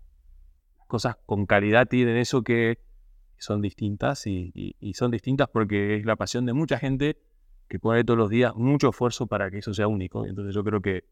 Las 0.79 0.87
cosas 0.87 1.17
con 1.25 1.45
calidad 1.45 1.87
tienen 1.87 2.17
eso 2.17 2.43
que 2.43 2.79
son 3.37 3.61
distintas 3.61 4.25
y, 4.27 4.75
son 4.93 5.11
distintas 5.11 5.47
porque 5.49 5.97
es 5.97 6.05
la 6.05 6.15
pasión 6.15 6.45
de 6.45 6.53
mucha 6.53 6.79
gente 6.79 7.17
que 7.67 7.79
pone 7.79 8.03
todos 8.03 8.17
los 8.17 8.29
días 8.29 8.55
mucho 8.55 8.89
esfuerzo 8.89 9.27
para 9.27 9.51
que 9.51 9.59
eso 9.59 9.73
sea 9.73 9.87
único. 9.87 10.25
Entonces 10.25 10.55
yo 10.55 10.63
creo 10.63 10.81
que, 10.81 11.03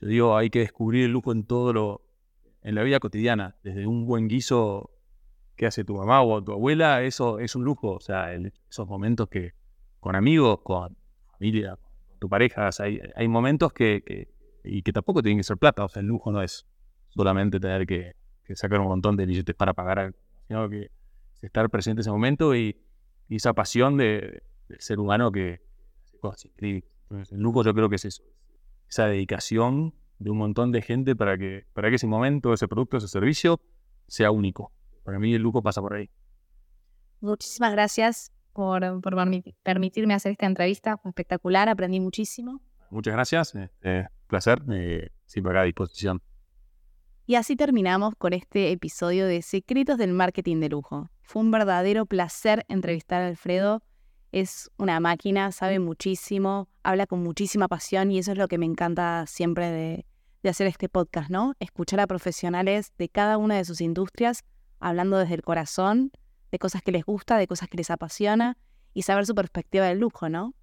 yo 0.00 0.08
digo, 0.08 0.36
hay 0.36 0.50
que 0.50 0.60
descubrir 0.60 1.04
el 1.04 1.12
lujo 1.12 1.32
en 1.32 1.44
todo 1.44 1.72
lo, 1.72 2.02
en 2.62 2.74
la 2.74 2.82
vida 2.82 2.98
cotidiana, 3.00 3.56
desde 3.62 3.86
un 3.86 4.06
buen 4.06 4.28
guiso 4.28 4.90
que 5.56 5.66
hace 5.66 5.84
tu 5.84 5.94
mamá 5.94 6.22
o 6.22 6.42
tu 6.42 6.52
abuela, 6.52 7.02
eso 7.02 7.38
es 7.38 7.54
un 7.54 7.64
lujo. 7.64 7.92
O 7.92 8.00
sea, 8.00 8.34
esos 8.34 8.88
momentos 8.88 9.28
que 9.28 9.52
con 10.00 10.16
amigos, 10.16 10.60
con 10.62 10.96
familia, 11.32 11.76
con 11.76 12.18
tu 12.18 12.28
pareja, 12.28 12.70
hay, 12.78 13.00
hay 13.14 13.28
momentos 13.28 13.72
que, 13.72 14.28
y 14.64 14.82
que 14.82 14.92
tampoco 14.92 15.22
tienen 15.22 15.38
que 15.38 15.44
ser 15.44 15.56
plata, 15.56 15.84
o 15.84 15.88
sea, 15.88 16.00
el 16.00 16.06
lujo 16.06 16.32
no 16.32 16.42
es 16.42 16.66
solamente 17.08 17.60
tener 17.60 17.86
que, 17.86 18.14
sacar 18.54 18.80
un 18.80 18.88
montón 18.88 19.16
de 19.16 19.26
billetes 19.26 19.54
para 19.54 19.74
pagar, 19.74 20.14
sino 20.48 20.68
que 20.68 20.90
estar 21.40 21.70
presente 21.70 22.00
en 22.00 22.02
ese 22.02 22.10
momento 22.10 22.54
y, 22.54 22.76
esa 23.28 23.52
pasión 23.52 23.96
de, 23.96 24.42
del 24.68 24.80
ser 24.80 24.98
humano 24.98 25.30
que 25.30 25.60
el 26.60 26.82
lujo 27.30 27.62
yo 27.62 27.72
creo 27.72 27.88
que 27.88 27.94
es 27.94 28.04
eso, 28.04 28.24
esa 28.88 29.06
dedicación 29.06 29.94
de 30.18 30.30
un 30.30 30.38
montón 30.38 30.72
de 30.72 30.82
gente 30.82 31.14
para 31.14 31.38
que, 31.38 31.64
para 31.72 31.90
que 31.90 31.96
ese 31.96 32.08
momento, 32.08 32.52
ese 32.52 32.66
producto, 32.66 32.96
ese 32.96 33.06
servicio 33.06 33.60
sea 34.08 34.32
único. 34.32 34.72
Para 35.04 35.18
mí 35.18 35.32
el 35.32 35.42
lujo 35.42 35.62
pasa 35.62 35.80
por 35.80 35.94
ahí. 35.94 36.10
Muchísimas 37.20 37.72
gracias 37.72 38.32
por, 38.52 39.00
por 39.00 39.14
permitirme 39.62 40.14
hacer 40.14 40.32
esta 40.32 40.46
entrevista. 40.46 40.98
Fue 40.98 41.10
espectacular, 41.10 41.68
aprendí 41.68 42.00
muchísimo. 42.00 42.60
Muchas 42.90 43.14
gracias. 43.14 43.54
Este, 43.54 44.08
placer, 44.26 44.62
eh, 44.70 45.10
siempre 45.24 45.52
acá 45.52 45.62
a 45.62 45.64
disposición. 45.64 46.22
Y 47.26 47.36
así 47.36 47.54
terminamos 47.54 48.14
con 48.18 48.32
este 48.32 48.72
episodio 48.72 49.26
de 49.26 49.42
Secretos 49.42 49.98
del 49.98 50.12
Marketing 50.12 50.58
de 50.58 50.68
Lujo. 50.68 51.10
Fue 51.22 51.42
un 51.42 51.52
verdadero 51.52 52.04
placer 52.06 52.64
entrevistar 52.68 53.22
a 53.22 53.28
Alfredo. 53.28 53.82
Es 54.32 54.70
una 54.76 54.98
máquina, 54.98 55.52
sabe 55.52 55.78
muchísimo, 55.78 56.68
habla 56.82 57.06
con 57.06 57.22
muchísima 57.22 57.68
pasión 57.68 58.10
y 58.10 58.18
eso 58.18 58.32
es 58.32 58.38
lo 58.38 58.48
que 58.48 58.58
me 58.58 58.66
encanta 58.66 59.24
siempre 59.28 59.70
de, 59.70 60.06
de 60.42 60.48
hacer 60.48 60.66
este 60.66 60.88
podcast, 60.88 61.30
¿no? 61.30 61.54
Escuchar 61.60 62.00
a 62.00 62.06
profesionales 62.06 62.92
de 62.98 63.08
cada 63.08 63.38
una 63.38 63.56
de 63.56 63.64
sus 63.64 63.80
industrias 63.80 64.44
hablando 64.80 65.18
desde 65.18 65.34
el 65.34 65.42
corazón, 65.42 66.10
de 66.50 66.58
cosas 66.58 66.82
que 66.82 66.90
les 66.92 67.04
gusta, 67.04 67.36
de 67.36 67.46
cosas 67.46 67.68
que 67.68 67.76
les 67.76 67.90
apasiona 67.90 68.56
y 68.92 69.02
saber 69.02 69.26
su 69.26 69.34
perspectiva 69.34 69.86
del 69.86 69.98
lujo, 69.98 70.28
¿no? 70.28 70.54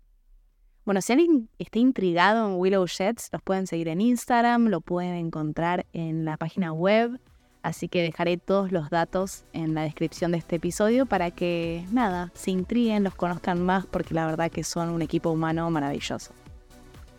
Bueno, 0.87 1.01
si 1.01 1.11
alguien 1.11 1.49
está 1.59 1.79
intrigado 1.79 2.47
en 2.47 2.55
Willow 2.55 2.87
Jets, 2.87 3.27
los 3.33 3.41
pueden 3.41 3.67
seguir 3.67 3.89
en 3.89 3.99
Instagram, 3.99 4.67
lo 4.67 4.79
pueden 4.79 5.15
encontrar 5.15 5.85
en 5.91 6.23
la 6.23 6.37
página 6.37 6.71
web. 6.71 7.19
Así 7.61 7.89
que 7.89 8.01
dejaré 8.01 8.37
todos 8.37 8.71
los 8.71 8.89
datos 8.89 9.43
en 9.51 9.73
la 9.73 9.81
descripción 9.81 10.31
de 10.31 10.37
este 10.37 10.55
episodio 10.55 11.05
para 11.05 11.29
que, 11.29 11.83
nada, 11.91 12.31
se 12.35 12.51
intriguen, 12.51 13.03
los 13.03 13.15
conozcan 13.15 13.65
más, 13.65 13.85
porque 13.85 14.13
la 14.13 14.27
verdad 14.27 14.49
que 14.49 14.63
son 14.63 14.87
un 14.87 15.01
equipo 15.01 15.29
humano 15.29 15.69
maravilloso. 15.69 16.31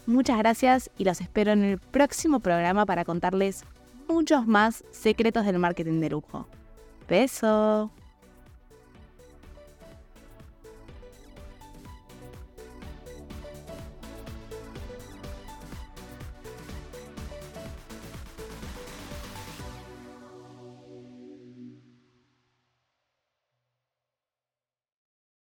Muchas 0.06 0.38
gracias 0.38 0.90
y 0.96 1.04
los 1.04 1.20
espero 1.20 1.52
en 1.52 1.62
el 1.62 1.78
próximo 1.78 2.40
programa 2.40 2.86
para 2.86 3.04
contarles 3.04 3.64
muchos 4.08 4.46
más 4.46 4.82
secretos 4.92 5.44
del 5.44 5.58
marketing 5.58 6.00
de 6.00 6.08
lujo. 6.08 6.48
Beso. 7.06 7.90